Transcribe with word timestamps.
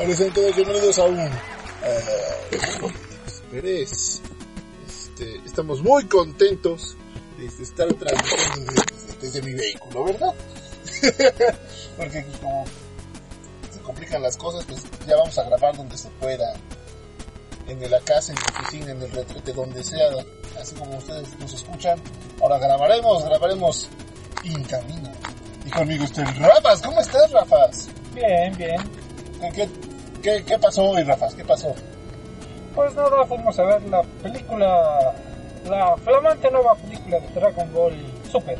Bravo, 0.00 0.12
Ahora 0.12 0.16
sean 0.16 0.32
todos 0.32 0.56
bienvenidos 0.56 0.98
a 0.98 1.04
un... 1.04 1.18
eh, 1.20 1.30
Pérez. 3.50 4.22
Este, 4.88 5.36
estamos 5.44 5.82
muy 5.82 6.06
contentos 6.06 6.96
de 7.36 7.44
estar 7.46 7.92
transmitiendo 7.92 8.72
desde, 8.72 9.18
desde 9.20 9.42
mi 9.42 9.52
vehículo, 9.52 10.04
¿verdad? 10.04 10.34
Porque 11.98 12.24
como 12.40 12.64
se 13.70 13.80
complican 13.80 14.22
las 14.22 14.38
cosas, 14.38 14.64
pues 14.64 14.84
ya 15.06 15.16
vamos 15.16 15.38
a 15.38 15.44
grabar 15.44 15.76
donde 15.76 15.98
se 15.98 16.08
pueda. 16.20 16.54
En 17.68 17.90
la 17.90 18.00
casa, 18.00 18.32
en 18.32 18.38
la 18.38 18.58
oficina, 18.58 18.92
en 18.92 19.02
el 19.02 19.10
retrete, 19.10 19.52
donde 19.52 19.84
sea. 19.84 20.08
Así 20.58 20.74
como 20.76 20.96
ustedes 20.96 21.28
nos 21.38 21.52
escuchan. 21.52 22.00
Ahora 22.40 22.58
grabaremos, 22.58 23.22
grabaremos 23.24 23.88
en 24.44 24.64
camino. 24.64 25.12
Y 25.66 25.70
conmigo 25.70 26.04
está 26.04 26.24
Rafas. 26.24 26.80
¿Cómo 26.80 27.00
estás, 27.00 27.30
Rafas? 27.30 27.88
Bien, 28.14 28.56
bien. 28.56 28.80
¿Qué, 29.54 29.68
qué, 30.22 30.44
qué 30.44 30.58
pasó 30.58 30.84
hoy, 30.84 31.02
Rafas? 31.02 31.34
¿Qué 31.34 31.44
pasó? 31.44 31.74
Pues 32.74 32.94
nada, 32.94 33.24
fuimos 33.26 33.58
a 33.58 33.64
ver 33.64 33.82
la 33.84 34.02
película, 34.22 35.14
la 35.68 35.96
flamante 35.96 36.50
nueva 36.50 36.74
película 36.76 37.18
de 37.18 37.28
Dragon 37.28 37.72
Ball 37.72 37.94
Super. 38.30 38.58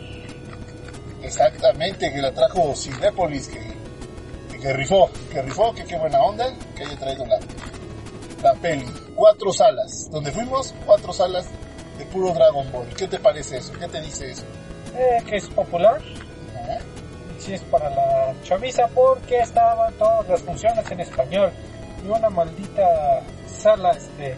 Exactamente, 1.23 2.13
que 2.13 2.21
la 2.21 2.33
trajo 2.33 2.75
Cinépolis, 2.75 3.49
que, 3.49 3.61
que, 4.51 4.59
que 4.59 4.73
rifó, 4.73 5.11
que 5.31 5.43
rifó, 5.43 5.73
que 5.75 5.85
qué 5.85 5.97
buena 5.97 6.21
onda, 6.21 6.47
que 6.75 6.85
haya 6.85 6.99
traído 6.99 7.27
la, 7.27 7.39
la 8.43 8.55
peli. 8.55 8.87
Cuatro 9.15 9.53
salas, 9.53 10.11
donde 10.11 10.33
fuimos, 10.33 10.75
cuatro 10.87 11.13
salas 11.13 11.47
de 11.99 12.05
puro 12.07 12.33
Dragon 12.33 12.71
Ball. 12.73 12.89
¿Qué 12.97 13.07
te 13.07 13.19
parece 13.19 13.59
eso? 13.59 13.73
¿Qué 13.79 13.87
te 13.87 14.01
dice 14.01 14.31
eso? 14.31 14.45
Eh, 14.97 15.23
que 15.27 15.37
es 15.37 15.47
popular. 15.49 16.01
Es 17.49 17.63
para 17.63 17.91
la 17.91 18.35
chaviza 18.45 18.87
porque 18.95 19.39
estaban 19.39 19.93
todas 19.95 20.29
las 20.29 20.43
funciones 20.43 20.91
en 20.91 21.01
español 21.01 21.51
y 22.05 22.09
una 22.09 22.31
maldita 22.31 23.23
sala 23.47 23.91
este, 23.93 24.37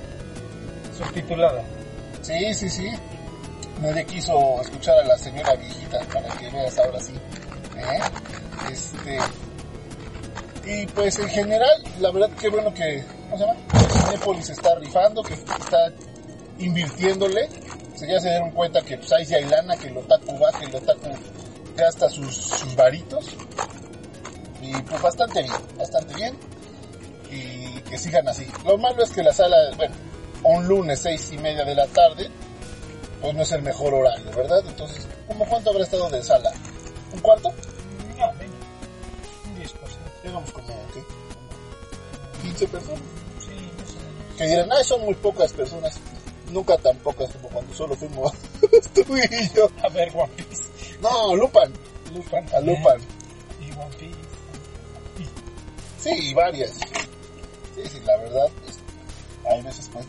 subtitulada. 0.96 1.62
Sí, 2.22 2.54
sí, 2.54 2.70
sí. 2.70 2.88
Nadie 3.80 4.04
quiso 4.04 4.60
escuchar 4.60 4.98
a 4.98 5.04
la 5.04 5.18
señora 5.18 5.54
viejita 5.54 6.00
para 6.12 6.28
que 6.36 6.48
veas 6.50 6.78
ahora 6.78 7.00
sí. 7.00 7.14
¿eh? 7.76 8.00
Este. 8.70 9.18
Y 10.64 10.86
pues 10.86 11.18
en 11.18 11.28
general, 11.28 11.82
la 11.98 12.10
verdad 12.12 12.30
que 12.38 12.48
bueno 12.48 12.72
que. 12.72 13.04
¿Cómo 13.30 13.38
se 13.38 13.44
llama? 13.44 13.58
Cinépolis 13.88 14.50
está 14.50 14.74
rifando, 14.76 15.22
que 15.22 15.34
está 15.34 15.92
invirtiéndole. 16.58 17.48
Ya 18.08 18.18
se 18.18 18.30
dieron 18.30 18.50
cuenta 18.50 18.80
que 18.82 18.96
pues 18.96 19.12
ahí 19.12 19.24
sí 19.24 19.34
hay 19.34 19.44
lana, 19.44 19.76
que 19.76 19.86
el 19.86 19.96
otaku 19.96 20.36
va, 20.38 20.50
que 20.58 20.64
el 20.64 20.74
otaku 20.74 21.08
gasta 21.76 22.08
sus, 22.08 22.34
sus 22.36 22.74
varitos. 22.76 23.26
Y 24.60 24.72
pues 24.82 25.02
bastante 25.02 25.42
bien, 25.42 25.54
bastante 25.76 26.14
bien. 26.14 26.36
Y 27.30 27.80
que 27.82 27.98
sigan 27.98 28.28
así. 28.28 28.46
Lo 28.64 28.78
malo 28.78 29.02
es 29.02 29.10
que 29.10 29.22
la 29.22 29.32
sala, 29.32 29.56
bueno, 29.76 29.94
un 30.44 30.66
lunes 30.66 31.00
seis 31.00 31.32
y 31.32 31.38
media 31.38 31.64
de 31.64 31.74
la 31.74 31.86
tarde, 31.88 32.28
pues 33.20 33.34
no 33.34 33.42
es 33.42 33.52
el 33.52 33.62
mejor 33.62 33.94
horario, 33.94 34.30
¿verdad? 34.36 34.62
Entonces, 34.66 35.06
¿cómo 35.26 35.44
cuánto 35.46 35.70
habrá 35.70 35.84
estado 35.84 36.10
de 36.10 36.22
sala? 36.22 36.52
¿Un 37.12 37.20
cuarto? 37.20 37.50
No, 38.18 38.32
menos. 38.34 38.56
Un 39.46 39.62
10%. 39.62 39.68
Digamos 40.22 40.50
como, 40.52 40.66
¿qué? 40.92 41.04
15 42.42 42.68
personas. 42.68 43.02
Sí, 43.38 43.70
no 43.78 43.86
sé. 43.86 44.38
Que 44.38 44.46
dirán, 44.46 44.72
ah, 44.72 44.84
son 44.84 45.02
muy 45.02 45.14
pocas 45.14 45.52
personas. 45.52 45.98
Nunca 46.50 46.76
tan 46.78 46.96
pocas 46.98 47.30
como 47.32 47.48
cuando 47.48 47.74
solo 47.74 47.94
fuimos 47.94 48.32
tú 48.94 49.16
y 49.16 49.48
yo. 49.54 49.70
A 49.82 49.88
ver, 49.88 50.10
One 50.14 50.32
Piece. 50.36 50.64
No, 51.02 51.34
Lupan. 51.36 51.72
Lupin. 52.14 52.46
A 52.54 52.60
Lupan. 52.60 53.00
Y 53.60 53.70
One 53.72 53.96
Piece. 53.98 54.16
Sí, 55.98 56.34
varias. 56.34 56.70
Sí, 57.74 57.82
sí, 57.90 58.00
la 58.04 58.16
verdad, 58.18 58.48
hay 59.50 59.62
veces 59.62 59.88
pues, 59.92 60.04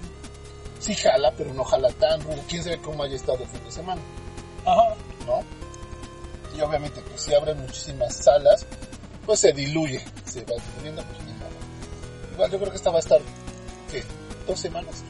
sí 0.79 0.93
jala, 0.95 1.31
pero 1.37 1.53
no 1.53 1.63
jala 1.63 1.89
tan 1.93 2.21
rudo. 2.21 2.41
Quién 2.47 2.63
sabe 2.63 2.77
cómo 2.79 3.03
haya 3.03 3.15
estado 3.15 3.39
el 3.43 3.47
fin 3.47 3.63
de 3.63 3.71
semana. 3.71 4.01
Ajá. 4.65 4.95
¿no? 5.25 5.43
Y 6.57 6.61
obviamente, 6.61 7.01
pues 7.01 7.21
si 7.21 7.33
abren 7.33 7.59
muchísimas 7.61 8.15
salas, 8.15 8.65
pues 9.25 9.39
se 9.39 9.53
diluye, 9.53 10.03
se 10.25 10.41
va 10.41 10.53
diluyendo, 10.75 11.03
pues 11.03 11.19
ni 11.19 11.33
modo. 11.33 11.49
Igual 12.33 12.51
yo 12.51 12.57
creo 12.59 12.69
que 12.71 12.77
esta 12.77 12.89
va 12.91 12.97
a 12.97 12.99
estar, 12.99 13.21
¿qué? 13.91 14.03
¿Dos 14.47 14.59
semanas? 14.59 15.03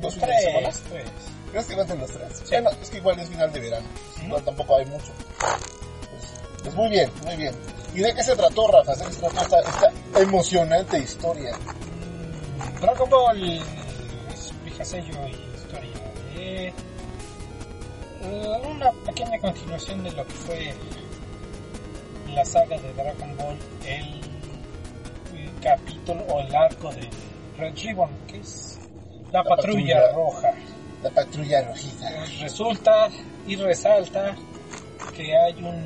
¿Dos 0.00 0.14
fines 0.14 0.28
de 0.28 0.34
Tres, 0.34 0.44
semana? 0.44 0.68
tres. 0.90 1.06
¿Crees 1.50 1.66
que 1.66 1.76
los 1.76 1.86
tres? 1.86 2.42
Sí. 2.44 2.44
Bueno, 2.50 2.70
es 2.82 2.90
que 2.90 2.96
igual 2.98 3.18
es 3.18 3.28
final 3.28 3.52
de 3.52 3.60
verano, 3.60 3.86
tampoco 4.44 4.76
hay 4.76 4.84
mucho. 4.86 5.12
Pues, 5.38 6.24
pues 6.62 6.74
muy 6.74 6.90
bien, 6.90 7.10
muy 7.24 7.36
bien. 7.36 7.54
¿Y 7.94 8.00
de 8.00 8.14
qué 8.14 8.22
se 8.22 8.36
trató, 8.36 8.68
Rafa? 8.68 8.94
¿De 8.94 9.04
qué 9.06 9.12
se 9.12 9.20
trató 9.20 9.40
esta, 9.40 9.58
esta 9.60 10.20
emocionante 10.20 10.98
historia? 10.98 11.56
Mm, 11.56 12.80
Dragon 12.80 13.08
Ball 13.10 13.42
es 14.32 14.52
vijasello 14.64 15.26
y 15.26 15.54
historia 15.56 15.90
eh, 16.36 16.72
una 18.22 18.90
pequeña 19.06 19.38
continuación 19.40 20.02
de 20.04 20.10
lo 20.12 20.26
que 20.26 20.32
fue 20.34 20.74
la 22.34 22.44
saga 22.44 22.76
de 22.78 22.92
Dragon 22.92 23.36
Ball, 23.36 23.56
el, 23.86 24.20
el 25.38 25.50
capítulo 25.62 26.22
o 26.28 26.40
el 26.40 26.54
arco 26.54 26.90
de 26.92 27.08
Red 27.56 27.74
Ribbon, 27.82 28.10
que 28.26 28.38
es 28.38 28.78
la, 29.32 29.42
La 29.42 29.44
patrulla, 29.44 30.02
patrulla. 30.02 30.12
roja. 30.12 30.50
La 31.02 31.10
patrulla 31.10 31.62
rojita. 31.62 32.08
Pues 32.16 32.40
resulta 32.40 33.08
y 33.46 33.56
resalta 33.56 34.34
que 35.14 35.32
hay 35.36 35.54
un, 35.62 35.84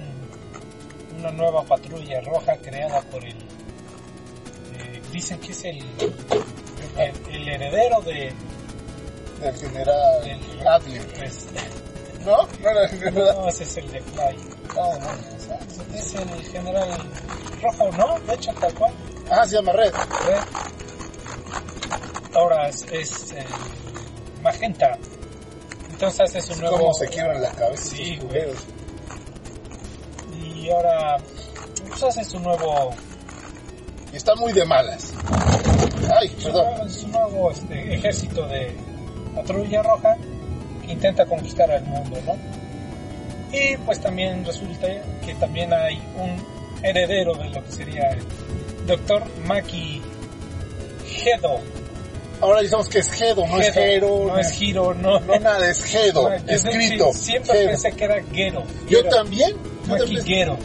una 1.18 1.30
nueva 1.32 1.62
patrulla 1.64 2.20
roja 2.22 2.56
creada 2.56 3.00
por 3.02 3.22
el 3.24 3.36
eh, 3.36 5.02
dicen 5.12 5.38
que 5.40 5.52
es 5.52 5.64
el, 5.64 5.78
el, 6.96 7.34
el 7.34 7.48
heredero 7.48 8.00
de 8.02 8.32
Del 9.40 9.54
general 9.56 10.24
del 10.24 10.66
Adler. 10.68 11.06
pues, 11.18 11.46
¿No? 12.24 12.36
No 12.46 12.68
era 12.70 12.84
el 12.84 12.88
general. 12.90 13.34
no 13.36 13.48
ese 13.48 13.64
es 13.64 13.76
el 13.78 13.90
de 13.90 14.00
Fly 14.00 14.36
No, 14.74 14.98
no, 14.98 15.08
o 15.08 15.40
sea, 15.40 15.58
es 15.94 16.14
el 16.14 16.42
general 16.44 16.88
rojo 17.60 17.90
no 17.96 18.18
de 18.20 18.34
hecho 18.34 18.52
tal 18.60 18.72
cual 18.74 18.94
Ah, 19.30 19.44
se 19.46 19.56
llama 19.56 19.72
Red. 19.72 19.92
¿eh? 19.94 20.40
ahora 22.34 22.68
es, 22.68 22.82
es 22.92 23.32
eh, 23.32 23.44
magenta 24.42 24.98
entonces 25.90 26.34
es 26.34 26.50
un 26.50 26.60
nuevo 26.60 26.78
Cómo 26.78 26.94
se 26.94 27.08
quiebran 27.08 27.40
la 27.42 27.50
cabeza 27.52 27.84
Sí, 27.84 28.18
güey. 28.22 28.42
y 30.34 30.70
ahora 30.70 31.16
pues 31.88 32.02
hace 32.02 32.24
su 32.24 32.38
nuevo 32.40 32.90
Y 34.12 34.16
está 34.16 34.34
muy 34.34 34.52
de 34.52 34.64
malas. 34.64 35.12
Ay, 36.14 36.28
perdón. 36.42 36.66
nuevo, 36.74 36.88
su 36.88 37.08
nuevo, 37.08 37.50
este, 37.50 37.94
ejército 37.94 38.46
de 38.46 38.74
patrulla 39.34 39.82
roja 39.82 40.16
que 40.84 40.92
intenta 40.92 41.24
conquistar 41.26 41.70
al 41.70 41.84
mundo, 41.84 42.18
¿no? 42.26 42.36
Y 43.56 43.76
pues 43.78 44.00
también 44.00 44.44
resulta 44.44 44.86
que 45.24 45.34
también 45.34 45.72
hay 45.72 45.96
un 46.16 46.84
heredero 46.84 47.34
de 47.34 47.48
lo 47.50 47.62
que 47.64 47.72
sería 47.72 48.10
el 48.10 48.22
Dr. 48.86 49.22
Maki 49.46 50.02
Gedo. 51.06 51.60
Ahora 52.42 52.60
decimos 52.60 52.88
que 52.88 52.98
es 52.98 53.10
Gedo, 53.12 53.46
no 53.46 53.60
es 53.60 53.72
Gero. 53.72 54.24
no 54.26 54.36
es 54.38 54.50
Giro, 54.50 54.94
no. 54.94 55.20
No, 55.20 55.38
nada, 55.38 55.70
es 55.70 55.84
Gedo. 55.84 56.28
No, 56.28 56.34
escrito. 56.34 57.12
siempre 57.12 57.52
Gedo. 57.56 57.66
pensé 57.68 57.92
que 57.92 58.04
era 58.04 58.22
Gero. 58.32 58.64
Yo 58.88 58.98
Gero. 58.98 59.08
también. 59.10 59.56
Yo 59.88 59.96
también. 59.96 60.24
Gero. 60.24 60.58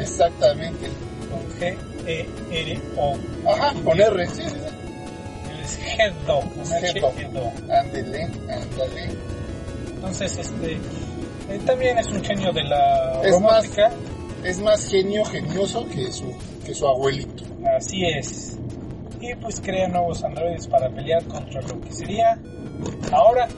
Exactamente. 0.00 0.88
Con 1.30 1.60
G-E-R-O. 1.60 3.16
Ajá, 3.48 3.74
con 3.84 4.00
R. 4.00 4.26
Sí, 4.26 4.42
sí, 4.42 4.48
sí. 4.48 4.56
Él 5.50 5.60
es 5.62 5.76
Gedo. 5.76 6.42
Es 6.62 6.92
Gedo. 6.92 7.12
Gedo. 7.16 7.52
Ándele, 7.80 8.24
ándale. 8.24 9.10
Entonces, 9.94 10.36
este, 10.36 10.72
eh, 10.74 11.60
también 11.64 11.96
es 11.98 12.06
un 12.08 12.24
genio 12.24 12.52
de 12.52 12.64
la 12.64 13.20
Es 13.22 13.30
robótica. 13.32 13.90
Es 14.42 14.58
más 14.58 14.88
genio, 14.88 15.24
genioso 15.26 15.86
que 15.90 16.10
su, 16.10 16.34
que 16.64 16.74
su 16.74 16.88
abuelito. 16.88 17.44
Así 17.76 18.04
es. 18.06 18.56
Y 19.20 19.34
pues 19.34 19.60
crea 19.60 19.88
nuevos 19.88 20.24
androides 20.24 20.66
para 20.66 20.88
pelear 20.88 21.22
contra 21.24 21.60
lo 21.62 21.80
que 21.80 21.92
sería 21.92 22.38
ahora 23.12 23.48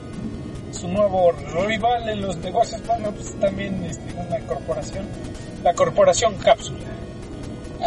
su 0.71 0.87
nuevo 0.87 1.31
rival 1.65 2.09
en 2.09 2.21
los 2.21 2.37
negocios, 2.37 2.81
bueno, 2.87 3.11
pues 3.11 3.39
también 3.39 3.83
este, 3.83 4.13
una 4.13 4.39
corporación, 4.39 5.05
la 5.63 5.73
corporación 5.73 6.35
Cápsula. 6.37 6.79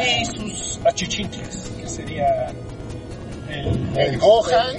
Y 0.03 0.25
sus 0.25 0.81
achichincles, 0.85 1.73
que 1.81 1.89
sería 1.89 2.49
el, 3.49 3.99
El 3.99 4.19
Gohan, 4.19 4.77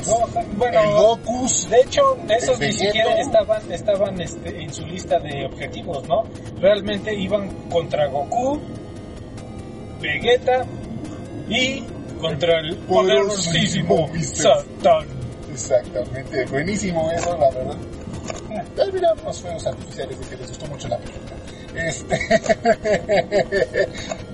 bueno, 0.57 0.79
el 0.81 0.89
Gokus. 0.91 1.69
de 1.69 1.81
hecho, 1.81 2.17
esos 2.29 2.59
ni 2.59 2.71
siquiera 2.71 3.19
estaban, 3.19 3.71
estaban 3.71 4.21
este, 4.21 4.61
en 4.63 4.73
su 4.73 4.85
lista 4.85 5.19
de 5.19 5.45
objetivos, 5.45 6.07
¿no? 6.07 6.23
Realmente 6.59 7.13
iban 7.13 7.49
contra 7.69 8.07
Goku, 8.07 8.59
Vegeta 9.99 10.65
y 11.49 11.83
contra 12.17 12.59
el 12.59 12.75
Poderosísimo. 12.77 14.09
Satan. 14.21 15.07
Exactamente, 15.51 16.45
buenísimo 16.45 17.11
eso, 17.11 17.37
la 17.37 17.49
verdad. 17.49 17.77
Ya 18.75 18.85
mira 18.93 19.13
unos 19.13 19.41
fuegos 19.41 19.65
artificiales 19.65 20.19
de 20.19 20.25
que 20.27 20.37
les 20.37 20.49
gustó 20.49 20.67
mucho 20.67 20.87
la 20.87 20.97
película. 20.97 21.35
Este... 21.75 22.19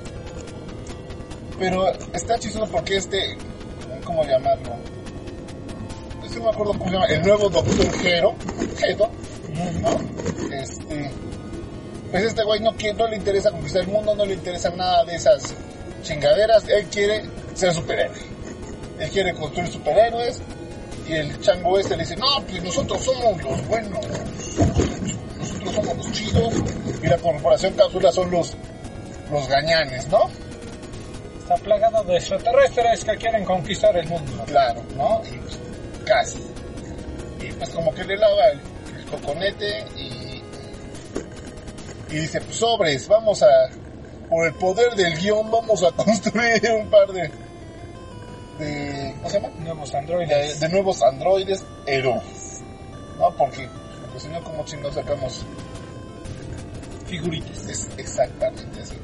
Pero 1.59 1.91
está 2.13 2.37
chistoso 2.39 2.69
porque 2.71 2.97
este, 2.97 3.37
¿cómo 4.03 4.23
llamarlo? 4.25 4.75
Es 6.23 6.31
que 6.31 6.39
no 6.39 6.45
me 6.45 6.51
acuerdo 6.51 6.73
cómo 6.73 6.85
se 6.85 6.91
llama, 6.91 7.05
el 7.05 7.21
nuevo 7.21 7.49
Doctor 7.49 7.87
Hero, 8.03 8.35
Hedo, 8.81 9.09
¿no? 9.81 9.99
Este, 10.53 11.11
pues 12.11 12.23
este 12.23 12.43
güey 12.43 12.59
no, 12.59 12.71
no 12.71 13.07
le 13.07 13.15
interesa 13.15 13.51
conquistar 13.51 13.83
el 13.83 13.89
mundo, 13.89 14.15
no 14.15 14.25
le 14.25 14.33
interesa 14.33 14.71
nada 14.71 15.05
de 15.05 15.15
esas 15.15 15.53
chingaderas, 16.01 16.67
él 16.67 16.85
quiere 16.91 17.23
ser 17.53 17.73
superhéroe. 17.73 18.17
Él 18.99 19.09
quiere 19.09 19.33
construir 19.33 19.71
superhéroes 19.71 20.41
y 21.07 21.13
el 21.13 21.39
chango 21.41 21.77
este 21.79 21.97
le 21.97 22.03
dice, 22.03 22.15
no, 22.15 22.27
pues 22.47 22.63
nosotros 22.63 23.01
somos 23.01 23.43
los 23.43 23.67
buenos, 23.67 24.07
nosotros 25.37 25.75
somos 25.75 25.97
los 25.97 26.11
chidos 26.11 26.53
y 27.01 27.07
la 27.07 27.17
corporación 27.17 27.73
cápsula 27.73 28.11
son 28.11 28.31
los, 28.31 28.55
los 29.31 29.47
gañanes, 29.47 30.07
¿no? 30.07 30.29
Está 31.39 31.55
plagado 31.55 32.03
de 32.05 32.15
extraterrestres 32.15 33.03
que 33.03 33.17
quieren 33.17 33.43
conquistar 33.43 33.97
el 33.97 34.07
mundo. 34.07 34.31
Claro, 34.45 34.81
¿no? 34.95 35.21
Y 35.25 35.37
pues, 35.39 35.59
casi. 36.05 36.39
Y 37.41 37.51
pues 37.51 37.69
como 37.71 37.93
que 37.93 38.05
le 38.05 38.15
lava 38.15 38.47
el, 38.47 38.59
el 38.97 39.05
coconete 39.05 39.85
y, 39.97 40.41
y 42.09 42.19
dice, 42.19 42.39
pues 42.39 42.55
sobres, 42.55 43.07
vamos 43.09 43.43
a, 43.43 43.47
por 44.29 44.47
el 44.47 44.53
poder 44.53 44.95
del 44.95 45.17
guion, 45.17 45.51
vamos 45.51 45.83
a 45.83 45.91
construir 45.95 46.61
un 46.79 46.89
par 46.89 47.07
de, 47.11 47.29
de 48.59 49.13
¿cómo 49.17 49.29
se 49.29 49.39
llama? 49.39 49.53
Nuevos 49.59 49.91
De, 49.91 49.97
androides. 49.97 50.59
de 50.59 50.69
nuevos 50.69 51.01
androides 51.01 51.63
héroes, 51.85 52.61
¿no? 53.19 53.31
Porque, 53.35 53.67
pues 54.11 54.23
si 54.23 54.29
no, 54.29 54.43
como 54.43 54.63
chingados 54.65 54.95
sacamos 54.95 55.45
figuritas. 57.07 57.65
es 57.67 57.87
exactamente 57.97 58.81
así. 58.81 58.95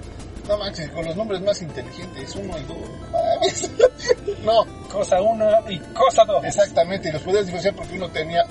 No 0.48 0.58
manches, 0.58 0.90
con 0.90 1.06
los 1.06 1.16
nombres 1.16 1.42
más 1.42 1.62
inteligentes, 1.62 2.36
uno 2.36 2.58
y 2.58 2.64
dos, 2.64 2.78
mames. 3.12 3.70
no, 4.44 4.66
Cosa 4.90 5.22
1 5.22 5.70
y 5.70 5.80
cosa 5.94 6.26
2. 6.26 6.44
Exactamente, 6.46 7.10
y 7.10 7.12
los 7.12 7.22
puedes 7.22 7.46
diferenciar 7.46 7.76
porque 7.76 7.96
uno 7.96 8.10
tenía 8.10 8.44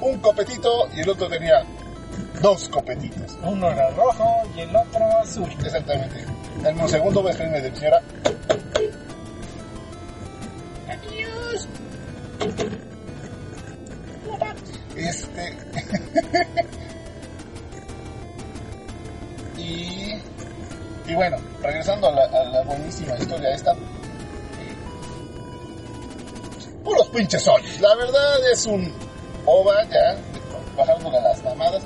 un 0.00 0.18
copetito 0.18 0.88
y 0.94 1.00
el 1.00 1.08
otro 1.08 1.28
tenía 1.28 1.64
dos 2.42 2.68
copetitos. 2.68 3.38
Uno 3.44 3.70
era 3.70 3.90
rojo 3.90 4.42
y 4.56 4.60
el 4.60 4.74
otro 4.74 5.04
azul. 5.20 5.48
Exactamente. 5.64 6.24
En 6.64 6.80
un 6.80 6.88
segundo 6.88 7.22
voy 7.22 7.28
a 7.28 7.32
escribirme 7.32 7.60
de 7.60 7.76
señora. 7.76 8.02
Buenísima 22.86 23.16
historia 23.18 23.50
esta. 23.50 23.72
eh, 23.72 23.76
puros 26.84 27.08
pinches 27.08 27.42
soños. 27.42 27.80
La 27.80 27.94
verdad 27.96 28.50
es 28.52 28.66
un 28.66 28.92
ova 29.44 29.82
ya, 29.84 30.16
bajándole 30.76 31.18
a 31.18 31.22
las 31.22 31.42
mamadas. 31.42 31.82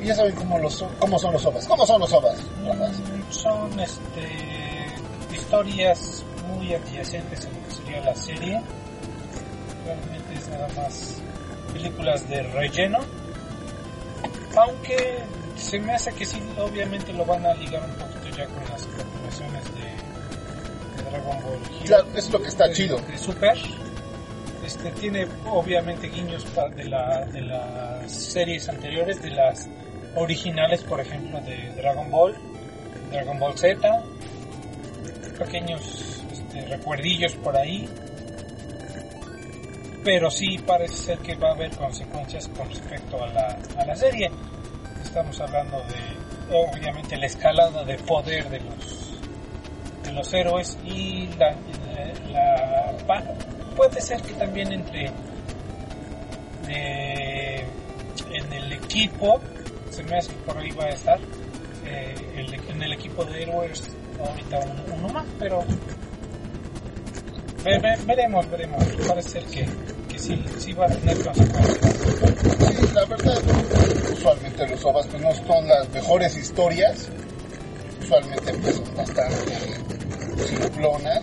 Y 0.00 0.06
ya 0.06 0.14
saben 0.14 0.34
cómo, 0.34 0.58
los, 0.58 0.82
cómo 0.98 1.18
son 1.18 1.34
los 1.34 1.44
ovas. 1.44 1.66
¿Cómo 1.66 1.84
son 1.86 2.00
los 2.00 2.12
ovas? 2.12 2.36
Mm, 2.62 3.30
Son 3.30 3.78
este 3.80 4.86
historias 5.30 6.24
muy 6.48 6.74
adyacentes 6.74 7.44
a 7.44 7.48
lo 7.50 7.66
que 7.68 7.74
sería 7.74 8.00
la 8.00 8.14
serie. 8.14 8.62
Realmente 9.84 10.34
es 10.34 10.48
nada 10.48 10.68
más 10.74 11.16
películas 11.72 12.26
de 12.28 12.42
relleno. 12.44 12.98
Aunque 14.56 15.18
se 15.56 15.78
me 15.78 15.92
hace 15.92 16.12
que 16.12 16.24
sí, 16.24 16.42
obviamente 16.58 17.12
lo 17.12 17.24
van 17.26 17.44
a 17.44 17.52
ligar 17.54 17.82
un 17.84 17.90
poquito 17.92 18.09
ya 18.40 18.46
con 18.46 18.64
las 18.70 18.82
continuaciones 18.86 19.64
de, 19.74 21.02
de 21.02 21.10
Dragon 21.10 21.42
Ball 21.42 21.60
Hero. 21.70 21.84
Claro, 21.86 22.06
es 22.16 22.30
lo 22.30 22.42
que 22.42 22.48
está 22.48 22.68
de- 22.68 22.74
chido. 22.74 22.98
de 22.98 23.18
Super. 23.18 23.58
Este, 24.64 24.90
tiene 24.92 25.26
obviamente 25.46 26.08
guiños 26.08 26.44
de, 26.76 26.84
la, 26.84 27.24
de 27.26 27.40
las 27.40 28.12
series 28.12 28.68
anteriores, 28.68 29.20
de 29.22 29.30
las 29.30 29.68
originales, 30.14 30.82
por 30.84 31.00
ejemplo, 31.00 31.40
de 31.40 31.72
Dragon 31.76 32.10
Ball, 32.10 32.36
Dragon 33.10 33.38
Ball 33.38 33.56
Z, 33.58 34.02
pequeños 35.38 36.22
este, 36.30 36.66
recuerdillos 36.66 37.32
por 37.36 37.56
ahí. 37.56 37.88
Pero 40.04 40.30
sí 40.30 40.58
parece 40.58 40.94
ser 40.94 41.18
que 41.18 41.34
va 41.34 41.50
a 41.50 41.52
haber 41.54 41.70
consecuencias 41.76 42.48
con 42.48 42.68
respecto 42.68 43.22
a 43.22 43.28
la, 43.28 43.58
a 43.76 43.84
la 43.84 43.96
serie. 43.96 44.30
Estamos 45.02 45.38
hablando 45.40 45.78
de, 45.78 45.94
obviamente, 46.50 47.16
la 47.16 47.26
escalada 47.26 47.84
de 47.84 47.96
poder 47.98 48.48
de 48.50 48.60
los 48.60 49.10
de 50.04 50.12
los 50.12 50.32
héroes 50.34 50.78
y 50.84 51.28
la, 51.38 51.54
la- 52.32 52.92
la- 53.06 53.34
puede 53.76 54.00
ser 54.00 54.20
que 54.22 54.32
también 54.34 54.72
entre 54.72 55.10
de- 56.66 57.64
en 58.34 58.52
el 58.52 58.72
equipo 58.72 59.40
se 59.90 60.02
me 60.04 60.16
hace 60.18 60.30
que 60.32 60.38
por 60.40 60.58
ahí 60.58 60.70
va 60.70 60.84
a 60.84 60.88
estar 60.90 61.18
eh, 61.84 62.14
en 62.68 62.82
el 62.82 62.92
equipo 62.92 63.24
de 63.24 63.42
héroes 63.42 63.82
ahorita 64.24 64.60
uno, 64.96 65.08
más 65.08 65.26
pero 65.38 65.64
ve- 67.64 67.78
ve- 67.78 67.98
veremos 68.06 68.50
veremos. 68.50 68.84
Parece 69.08 69.28
ser 69.30 69.44
que, 69.46 69.66
que 70.08 70.18
sí, 70.18 70.42
sí 70.58 70.72
va 70.72 70.86
a 70.86 70.88
tener 70.88 71.22
consecuencias 71.24 71.89
La 72.94 73.04
verdad, 73.04 73.38
usualmente 74.12 74.66
los 74.68 74.84
ovas 74.84 75.06
pues 75.06 75.22
no 75.22 75.32
son 75.34 75.66
las 75.68 75.88
mejores 75.90 76.36
historias. 76.36 77.08
Usualmente 78.02 78.54
pues 78.54 78.76
son 78.76 78.94
bastante 78.96 79.52
simplonas. 80.46 81.22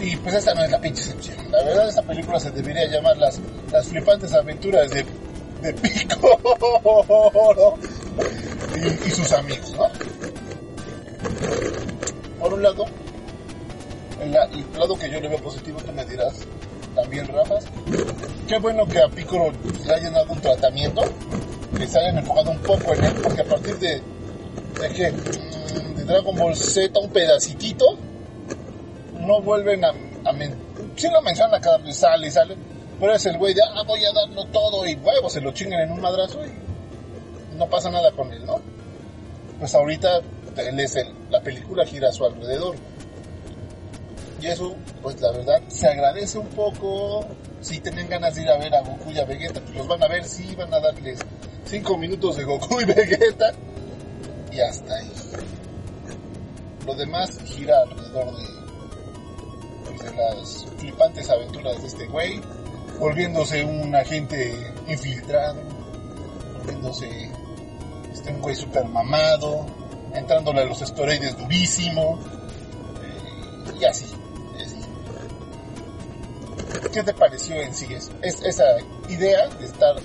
Y 0.00 0.16
pues 0.16 0.34
esta 0.34 0.54
no 0.54 0.64
es 0.64 0.70
la 0.70 0.80
pinche 0.80 1.02
excepción. 1.02 1.36
La 1.50 1.62
verdad 1.64 1.88
esta 1.88 2.02
película 2.02 2.38
se 2.40 2.50
debería 2.50 2.86
llamar 2.88 3.16
las, 3.18 3.40
las 3.70 3.86
flipantes 3.86 4.32
aventuras 4.32 4.90
de, 4.90 5.04
de 5.62 5.72
Pico 5.74 6.40
y, 9.06 9.10
sus 9.10 9.32
amigos, 9.32 9.72
¿no? 9.76 9.86
Por 12.40 12.54
un 12.54 12.62
lado, 12.62 12.84
el, 14.20 14.32
la- 14.32 14.44
el 14.46 14.64
lado 14.76 14.98
que 14.98 15.08
yo 15.10 15.20
le 15.20 15.28
veo 15.28 15.38
positivo, 15.38 15.78
tú 15.84 15.92
me 15.92 16.04
dirás 16.04 16.34
también, 16.96 17.28
Rafas, 17.28 17.64
qué 18.52 18.58
bueno 18.58 18.86
que 18.86 18.98
a 19.00 19.08
Piccolo 19.08 19.50
le 19.86 19.94
hayan 19.94 20.12
dado 20.12 20.30
un 20.30 20.38
tratamiento, 20.38 21.00
que 21.74 21.86
se 21.86 21.98
hayan 21.98 22.18
enfocado 22.18 22.50
un 22.50 22.58
poco 22.58 22.92
en 22.92 23.02
él, 23.04 23.14
porque 23.22 23.40
a 23.40 23.44
partir 23.46 23.78
de, 23.78 24.02
que 24.94 25.10
mm, 25.10 25.94
de 25.96 26.04
Dragon 26.04 26.36
Ball 26.36 26.54
Z 26.54 27.00
un 27.00 27.08
pedacitito, 27.08 27.96
no 29.20 29.40
vuelven 29.40 29.82
a, 29.86 29.94
a 30.26 30.32
men- 30.32 30.54
sí 30.96 31.08
lo 31.10 31.22
mencionan 31.22 31.62
cada 31.62 31.78
vez, 31.78 31.96
sale 31.96 32.30
sale, 32.30 32.54
pero 33.00 33.14
es 33.14 33.24
el 33.24 33.38
güey 33.38 33.54
de, 33.54 33.62
ah, 33.62 33.84
voy 33.86 34.04
a 34.04 34.12
darlo 34.12 34.44
todo 34.48 34.86
y 34.86 34.96
huevo, 34.96 35.30
se 35.30 35.40
lo 35.40 35.50
chingan 35.52 35.80
en 35.80 35.92
un 35.92 36.02
madrazo 36.02 36.40
y 36.44 37.56
no 37.56 37.66
pasa 37.70 37.90
nada 37.90 38.12
con 38.12 38.30
él, 38.34 38.44
¿no? 38.44 38.60
Pues 39.60 39.74
ahorita 39.74 40.20
él 40.58 40.86
la 41.30 41.40
película 41.40 41.86
gira 41.86 42.10
a 42.10 42.12
su 42.12 42.26
alrededor. 42.26 42.76
Y 44.42 44.46
eso, 44.48 44.74
pues 45.00 45.18
la 45.22 45.32
verdad, 45.32 45.62
se 45.68 45.88
agradece 45.88 46.36
un 46.36 46.48
poco. 46.48 47.24
Si 47.62 47.78
tienen 47.78 48.08
ganas 48.08 48.34
de 48.34 48.42
ir 48.42 48.48
a 48.50 48.58
ver 48.58 48.74
a 48.74 48.82
Goku 48.82 49.12
y 49.12 49.18
a 49.18 49.24
Vegeta, 49.24 49.60
pues 49.60 49.76
los 49.76 49.86
van 49.86 50.02
a 50.02 50.08
ver, 50.08 50.24
sí, 50.24 50.54
van 50.56 50.74
a 50.74 50.80
darles 50.80 51.20
5 51.64 51.96
minutos 51.96 52.36
de 52.36 52.44
Goku 52.44 52.80
y 52.80 52.84
Vegeta. 52.86 53.52
Y 54.50 54.60
hasta 54.60 54.94
ahí. 54.94 55.12
Lo 56.84 56.94
demás 56.94 57.38
gira 57.44 57.76
alrededor 57.82 58.36
de, 58.36 58.46
pues, 59.84 60.02
de 60.02 60.16
las 60.16 60.66
flipantes 60.76 61.30
aventuras 61.30 61.80
de 61.80 61.86
este 61.86 62.06
güey, 62.06 62.40
volviéndose 62.98 63.64
un 63.64 63.94
agente 63.94 64.74
infiltrado, 64.88 65.62
volviéndose 66.58 67.30
este, 68.12 68.32
un 68.32 68.42
güey 68.42 68.56
super 68.56 68.84
mamado, 68.86 69.64
entrándole 70.12 70.62
a 70.62 70.64
los 70.64 70.82
esteroides 70.82 71.38
durísimo, 71.38 72.18
eh, 73.00 73.78
y 73.80 73.84
así. 73.84 74.21
¿Qué 76.92 77.02
te 77.02 77.14
pareció 77.14 77.56
en 77.56 77.74
sí 77.74 77.86
esa 78.22 78.64
idea 79.08 79.48
de 79.48 79.64
estar 79.64 79.96